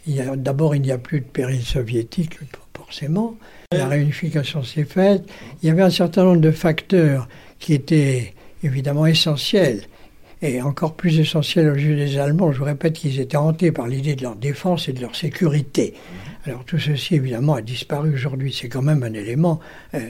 [0.06, 2.38] D'abord, il n'y a plus de péril soviétique,
[2.74, 3.36] forcément.
[3.72, 5.22] La réunification s'est faite.
[5.62, 7.28] Il y avait un certain nombre de facteurs
[7.58, 8.34] qui étaient
[8.64, 9.82] évidemment essentiels
[10.42, 12.52] et encore plus essentiels aux yeux des Allemands.
[12.52, 15.94] Je vous répète qu'ils étaient hantés par l'idée de leur défense et de leur sécurité.
[16.46, 18.56] Alors tout ceci évidemment a disparu aujourd'hui.
[18.58, 19.60] C'est quand même un élément
[19.94, 20.00] euh,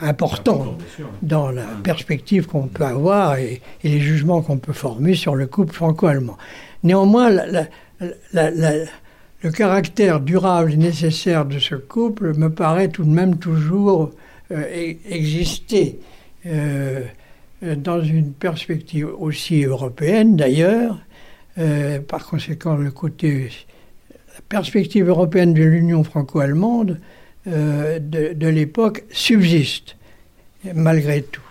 [0.00, 0.78] important
[1.22, 5.74] dans la perspective qu'on peut avoir et, les jugements qu'on peut former sur le couple
[5.74, 6.36] franco-allemand.
[6.84, 7.66] Néanmoins, la,
[9.42, 14.10] le caractère durable et nécessaire de ce couple me paraît tout de même toujours
[14.50, 15.98] euh, e-, exister
[16.46, 17.02] euh,
[17.62, 20.98] dans une perspective aussi européenne d'ailleurs.
[21.58, 23.50] Euh, par conséquent, le côté,
[24.10, 27.00] la perspective européenne de l'Union franco-allemande
[27.46, 29.96] de, de l'époque subsiste
[30.74, 31.42] malgré tout.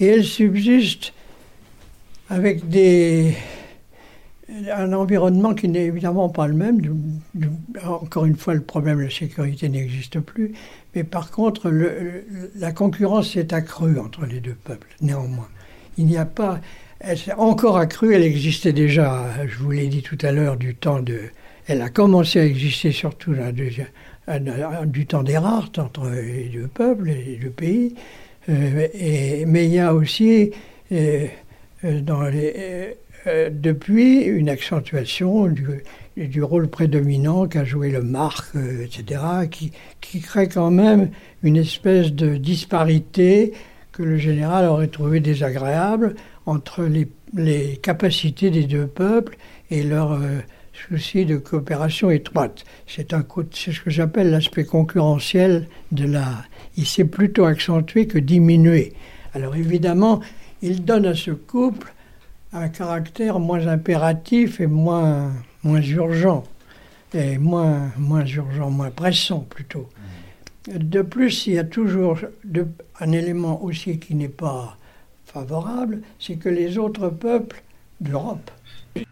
[0.00, 1.12] Et elle subsiste
[2.28, 3.34] avec des,
[4.48, 6.80] un environnement qui n'est évidemment pas le même.
[7.84, 10.52] encore une fois, le problème de la sécurité n'existe plus.
[10.94, 11.72] Mais par contre,
[12.56, 15.48] la concurrence s'est accrue entre les deux peuples, néanmoins.
[15.96, 16.60] Il n'y a pas.
[17.00, 20.74] Elle s'est encore accrue, elle existait déjà, je vous l'ai dit tout à l'heure, du
[20.74, 21.20] temps de.
[21.66, 23.34] Elle a commencé à exister surtout
[24.86, 27.94] du temps des rares entre les deux peuples, les deux pays.
[28.48, 28.88] Euh,
[29.46, 30.50] mais il y a aussi
[30.92, 31.26] euh,
[31.84, 32.96] euh, dans les
[33.26, 39.20] euh, depuis une accentuation du, rôle prédominant qu'a joué le marque, euh, etc.,
[39.50, 41.10] qui, crée quand même
[41.42, 43.52] une espèce de disparité
[43.92, 49.36] que le général aurait trouvé désagréable entre les, capacités des deux peuples
[49.70, 50.40] et leur euh,
[50.72, 52.64] souci de coopération étroite.
[52.86, 56.44] C'est ce que j'appelle l'aspect concurrentiel de la.
[56.76, 58.92] Il s'est plutôt accentué que diminué.
[59.32, 60.20] Alors évidemment,
[60.62, 61.93] il donne à ce couple
[62.54, 65.32] un caractère moins impératif et moins,
[65.64, 66.44] moins urgent,
[67.12, 69.88] et moins, moins urgent, moins pressant plutôt.
[70.68, 72.18] De plus, il y a toujours
[73.00, 74.78] un élément aussi qui n'est pas
[75.24, 77.62] favorable, c'est que les autres peuples
[78.00, 78.50] d'Europe.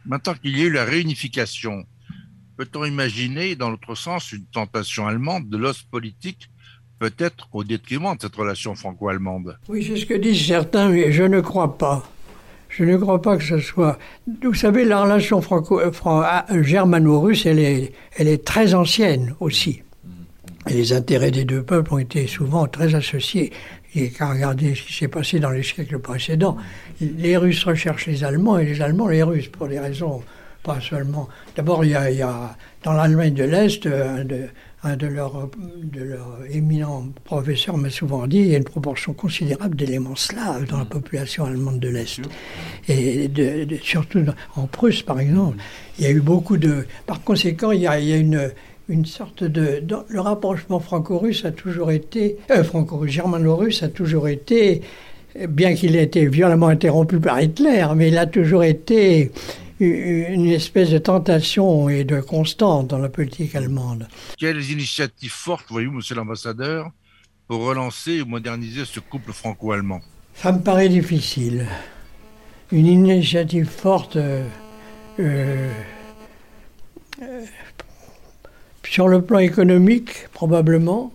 [0.07, 1.85] Maintenant qu'il y a eu la réunification,
[2.57, 6.49] peut-on imaginer, dans l'autre sens, une tentation allemande de l'os politique
[7.01, 9.59] peut-être au détriment de cette relation franco-allemande?
[9.69, 12.09] Oui, c'est ce que disent certains, mais je ne crois pas.
[12.75, 13.99] Je ne crois pas que ce soit.
[14.43, 15.43] Vous savez, la relation
[15.73, 19.83] euh, ah, germano-russe, elle est, elle est très ancienne aussi.
[20.71, 23.53] Et les intérêts des deux peuples ont été souvent très associés.
[23.95, 26.57] Et qu'à regarder ce qui s'est passé dans les siècles précédents,
[27.01, 30.23] les Russes recherchent les Allemands et les Allemands les Russes pour des raisons
[30.63, 31.29] pas seulement.
[31.57, 33.87] D'abord, il, y a, dans l'Allemagne de l'Est
[34.85, 35.49] un de, un de leurs
[35.83, 40.67] de leur éminents professeurs m'a souvent dit il y a une proportion considérable d'éléments slaves
[40.67, 42.21] dans la population allemande de l'Est.
[42.89, 43.31] Et
[43.83, 44.25] surtout
[44.57, 45.59] en Prusse, par exemple,
[45.99, 46.87] il y a eu beaucoup de.
[47.07, 48.51] Par conséquent, il y a, il y a une,
[48.89, 49.83] une sorte de.
[50.09, 52.37] le rapprochement franco-russe a toujours été.
[52.51, 54.83] Euh, franco-russe, germano-russe a toujours été.
[55.49, 59.31] Bien qu'il ait été violemment interrompu par Hitler, mais il a toujours été
[59.83, 64.09] une espèce de tentation et de constante dans la politique allemande.
[64.39, 66.91] Quelles initiatives fortes voyez-vous, monsieur l'ambassadeur,
[67.49, 70.01] pour relancer ou moderniser ce couple franco-allemand?
[70.35, 71.67] Ça me paraît difficile.
[72.71, 74.47] Une initiative forte euh,
[75.21, 75.71] euh,
[78.85, 81.13] sur le plan économique, probablement,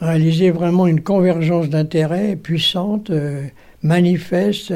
[0.00, 3.46] réaliser vraiment une convergence d'intérêts puissante, euh,
[3.82, 4.72] manifeste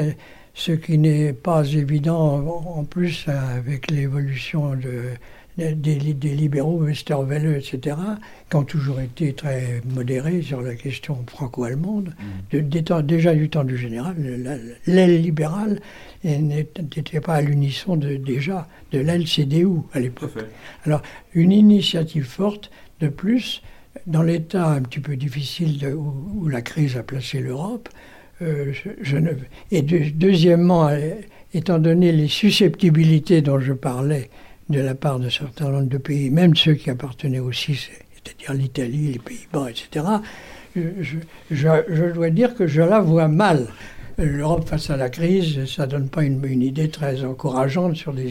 [0.53, 5.15] ce qui n'est pas évident en plus avec l'évolution de,
[5.57, 7.95] des, libéraux, Westerwelle, etc.,
[8.49, 12.13] qui ont toujours été très modérés sur la question franco-allemande.
[12.51, 13.01] Mm.
[13.01, 14.15] déjà du temps du général,
[14.87, 15.79] l'aile libérale
[16.23, 20.37] n'était pas à l'unisson de, déjà de l'aile CDU à l'époque.
[20.85, 21.01] Alors,
[21.33, 23.61] une initiative forte de plus
[24.07, 27.89] dans l'état un petit peu difficile où, la crise a placé l'Europe,
[28.43, 28.73] euh,
[29.13, 29.31] ne,
[29.71, 30.89] et deuxièmement,
[31.53, 34.29] étant donné les susceptibilité dont je parlais
[34.69, 39.11] de la part de certains nombre de pays, même ceux qui appartenaient aussi, c'est-à-dire l'Italie,
[39.13, 40.05] les Pays-Bas, etc.,
[40.75, 43.67] je, dois dire que je la vois mal.
[44.17, 48.29] L'Europe face à la crise, ça donne pas une, idée très encourageante sur des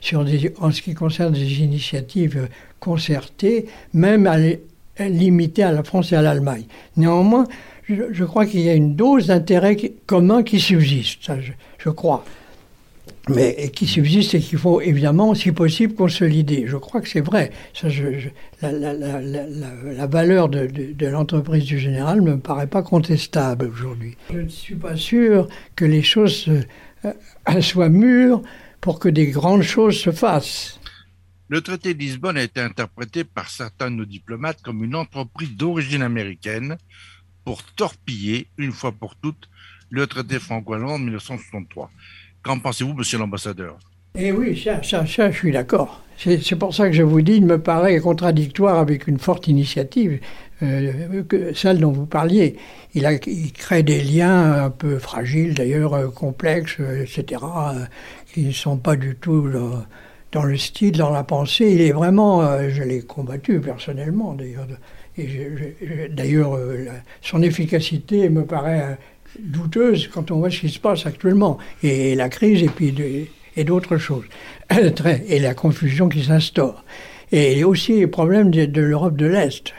[0.00, 0.24] sur
[0.60, 2.48] en ce qui concerne des initiatives
[2.80, 4.36] concertées, même à,
[5.08, 6.64] limitées à la France et à l'Allemagne.
[6.96, 7.46] Néanmoins,
[7.90, 9.76] je, crois qu'il y a une dose d'intérêt
[10.06, 11.30] commun qui subsiste,
[11.78, 12.24] je crois
[13.28, 16.64] mais qui subsiste et qu'il faut évidemment, si possible, consolider.
[16.66, 17.52] Je crois que c'est vrai.
[18.62, 24.16] La, valeur de, l'entreprise du général ne me paraît pas contestable aujourd'hui.
[24.32, 26.48] Je ne suis pas sûr que les choses
[27.04, 28.42] euh, soient mûres
[28.80, 30.80] pour que des grandes choses se fassent.
[31.48, 35.56] Le traité de Lisbonne a été interprété par certains de nos diplomates comme une entreprise
[35.56, 36.78] d'origine américaine
[37.44, 39.48] pour torpiller, une fois pour toutes,
[39.90, 41.90] le traité franco-allemand de 1963.
[42.42, 43.78] Qu'en pensez-vous, monsieur l'ambassadeur?
[44.16, 46.02] Eh oui, ça, je suis d'accord.
[46.16, 50.20] C'est pour ça que je vous dis, il me paraît contradictoire avec une forte initiative,
[50.62, 51.22] euh,
[51.54, 52.56] celle dont vous parliez.
[52.94, 53.06] Il,
[53.52, 57.40] crée des liens un peu fragiles, d'ailleurs euh, complexes, euh, etc.,
[58.34, 59.48] qui ne sont pas du tout
[60.32, 61.72] dans le style, dans la pensée.
[61.72, 64.66] Il est vraiment, je l'ai combattu personnellement, d'ailleurs.
[66.10, 66.58] D'ailleurs,
[67.20, 68.98] son efficacité me paraît
[69.38, 72.94] douteuse quand on voit ce qui se passe actuellement, et la crise et puis
[73.56, 74.24] et d'autres choses,
[75.28, 76.84] et la confusion qui s'instaure.
[77.32, 79.72] Et aussi les problèmes de, l'Europe de l'Est.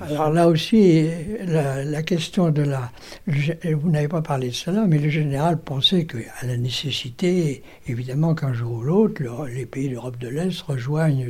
[0.00, 1.08] Alors là aussi,
[1.44, 2.92] la, question de la...
[3.26, 8.52] Vous n'avez pas parlé de cela, mais le général pensait qu'à la nécessité, évidemment qu'un
[8.52, 9.22] jour ou l'autre,
[9.52, 11.26] les pays d'Europe de l'Est rejoignent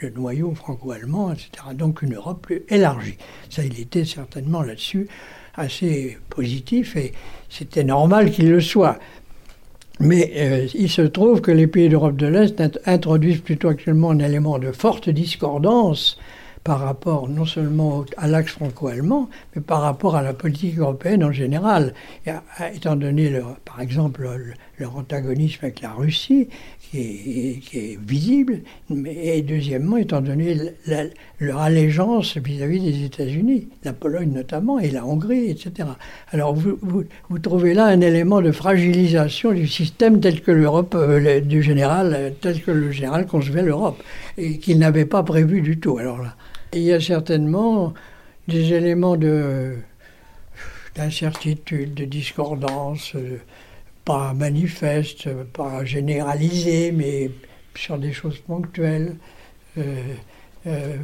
[0.00, 1.50] le noyau franco-allemand, etc.
[1.74, 3.16] Donc une Europe plus élargie.
[3.48, 5.08] Ça, il était certainement là-dessus
[5.54, 7.12] assez positif et
[7.48, 8.98] c'était normal qu'il le soit.
[9.98, 14.18] Mais euh, il se trouve que les pays d'Europe de l'Est introduisent plutôt actuellement un
[14.18, 16.18] élément de forte discordance
[16.64, 21.32] par rapport non seulement à l'axe franco-allemand, mais par rapport à la politique européenne en
[21.32, 21.94] général.
[22.74, 24.28] étant donné, par exemple,
[24.78, 26.48] leur antagonisme avec la Russie,
[26.90, 28.60] qui est, visible,
[29.06, 30.56] et deuxièmement, étant donné
[31.38, 35.88] leur allégeance vis-à-vis des États-Unis, la Pologne notamment, et la Hongrie, etc.
[36.32, 37.04] Alors vous,
[37.42, 42.60] trouvez là un élément de fragilisation du système tel que l'Europe, euh, du général, tel
[42.60, 44.02] que le général concevait l'Europe,
[44.36, 45.98] et qu'il n'avait pas prévu du tout.
[45.98, 46.34] Alors là,
[46.72, 47.94] il y a certainement
[48.48, 49.76] des éléments de
[50.94, 53.14] d'incertitude, de discordance.
[53.14, 53.38] Euh,
[54.04, 57.30] pas manifeste, pas généralisé, mais
[57.76, 59.16] sur des choses ponctuelles.
[59.78, 60.14] Euh,
[60.66, 60.96] euh,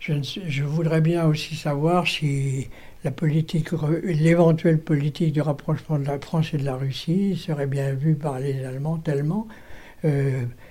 [0.00, 2.68] je, voudrais bien aussi savoir si
[3.04, 3.70] la politique,
[4.04, 8.38] l'éventuelle politique de rapprochement de la France et de la Russie serait bien vue par
[8.38, 9.48] les Allemands tellement,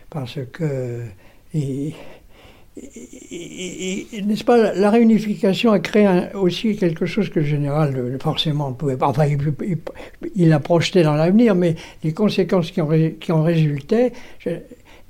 [0.09, 1.03] parce que
[2.77, 8.97] n'est-ce pas, la réunification a créé aussi quelque chose que le général, forcément, ne pouvait
[8.97, 9.07] pas.
[9.07, 9.25] Enfin,
[10.35, 14.11] il, a projeté dans l'avenir, mais les conséquences qui en, résultaient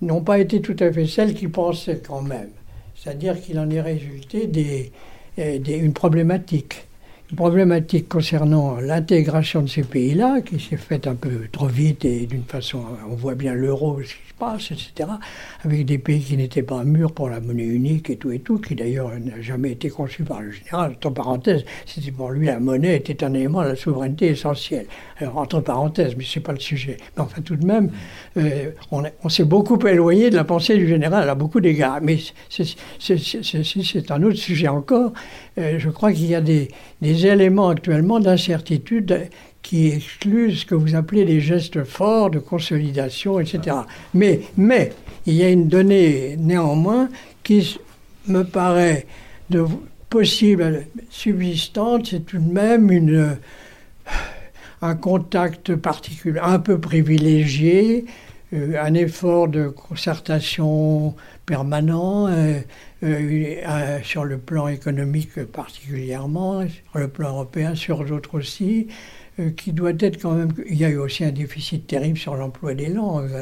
[0.02, 2.50] n'ont pas été tout à fait celles qu'il pensait quand même.
[2.96, 4.92] C'est-à-dire qu'il en est résulté
[5.40, 6.88] euh, une problématique.
[7.32, 12.28] Une problématique concernant l'intégration de ces pays-là, qui s'est faite un peu trop vite et
[12.28, 12.84] d'une façon.
[13.10, 14.00] On voit bien l'euro,
[14.38, 15.10] passe, etc.,
[15.64, 18.60] avec des pays qui n'étaient pas mûrs pour la monnaie unique et tout et tout,
[18.60, 20.92] qui d'ailleurs n'a jamais été conçu par le général.
[20.92, 24.86] Entre parenthèses, c'était pour lui la monnaie était un élément de la souveraineté essentielle.
[25.18, 26.98] Alors entre parenthèses, mais c'est pas le sujet.
[27.16, 27.92] Mais enfin tout de même,
[28.38, 32.00] euh, on, s'est beaucoup éloigné de la pensée du général à beaucoup d'égards.
[32.02, 32.18] Mais
[33.00, 35.14] c'est un autre sujet encore.
[35.58, 36.70] Euh, je crois qu'il y a des,
[37.02, 39.30] éléments actuellement d'incertitude
[39.62, 43.78] qui excluent ce que vous appelez les gestes forts de consolidation, etc.
[44.14, 44.92] Mais, mais
[45.26, 47.10] il y a une donnée néanmoins
[47.44, 47.80] qui
[48.28, 49.06] me paraît
[50.10, 53.38] possible, subsistante, c'est tout de même une,
[54.82, 58.06] un contact particulier, un peu privilégié,
[58.54, 62.28] euh, un effort de concertation permanent
[63.04, 68.88] euh, euh, sur le plan économique particulièrement, sur le plan européen, sur d'autres aussi,
[69.38, 70.54] euh, qui doit être quand même.
[70.66, 73.34] Il y a eu aussi un déficit terrible sur l'emploi des langues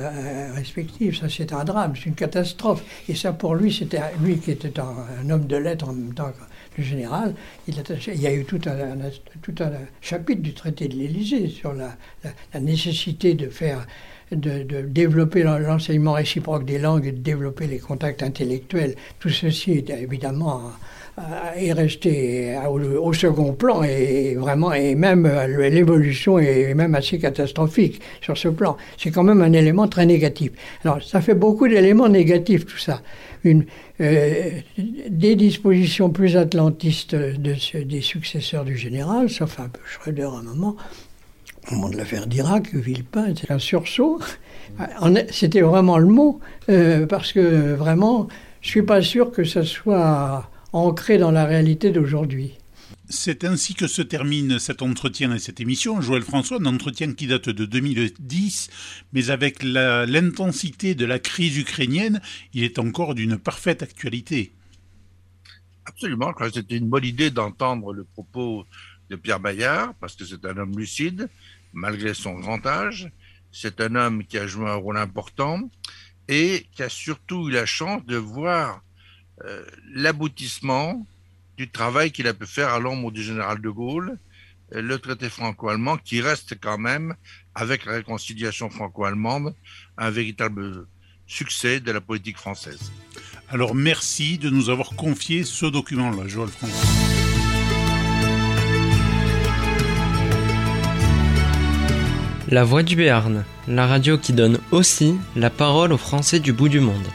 [0.56, 1.16] respectives.
[1.18, 2.84] Ça, c'est un drame, c'est une catastrophe.
[3.08, 6.32] Et ça, pour lui, c'était lui qui était un, homme de lettres en même temps
[6.32, 7.36] que le général.
[7.68, 7.76] Il,
[8.08, 8.98] il y a eu tout un,
[9.44, 11.96] tout un chapitre du traité de l'Élysée sur la,
[12.60, 13.86] nécessité de faire
[14.36, 18.96] de, développer l'enseignement réciproque des langues et de développer les contacts intellectuels.
[19.20, 20.72] Tout ceci est évidemment
[21.56, 28.36] est resté au, second plan et vraiment et même l'évolution est même assez catastrophique sur
[28.36, 28.78] ce plan.
[28.98, 30.52] C'est quand même un élément très négatif.
[30.84, 33.02] Alors ça fait beaucoup d'éléments négatifs tout ça.
[33.46, 34.50] Euh,
[35.10, 40.44] des dispositions plus atlantistes de, des successeurs du général, sauf un peu Schröder à un
[40.44, 40.78] moment,
[41.72, 44.20] au moment de l'affaire d'Irak, Villepin, c'est un sursaut.
[45.30, 46.40] C'était vraiment le mot,
[46.70, 48.28] euh, parce que vraiment,
[48.62, 52.58] je suis pas sûr que ce soit ancré dans la réalité d'aujourd'hui.
[53.10, 56.02] C'est ainsi que se termine cet entretien et cette émission.
[56.02, 58.70] Joël François, un entretien qui date de 2010,
[59.12, 62.22] mais avec l'intensité de la crise ukrainienne,
[62.54, 64.54] il est encore d'une parfaite actualité.
[65.86, 68.66] Absolument, c'était une bonne idée d'entendre le propos
[69.10, 71.30] de Pierre Bayard, parce que c'est un homme lucide,
[71.74, 73.12] malgré son grand âge.
[73.52, 75.70] C'est un homme qui a joué un rôle important
[76.28, 78.82] et qui a surtout eu la chance de voir
[79.46, 81.06] euh, l'aboutissement
[81.58, 84.18] du travail qu'il a pu faire à l'ombre du général de Gaulle,
[84.74, 87.16] euh, le traité franco-allemand, qui reste quand même,
[87.54, 89.54] avec la réconciliation franco-allemande,
[89.98, 90.88] un véritable
[91.28, 92.92] succès de la politique française.
[93.50, 97.23] Alors merci de nous avoir confié ce document-là, Joël François.
[102.50, 106.68] La Voix du Béarn, la radio qui donne aussi la parole aux Français du bout
[106.68, 107.08] du monde.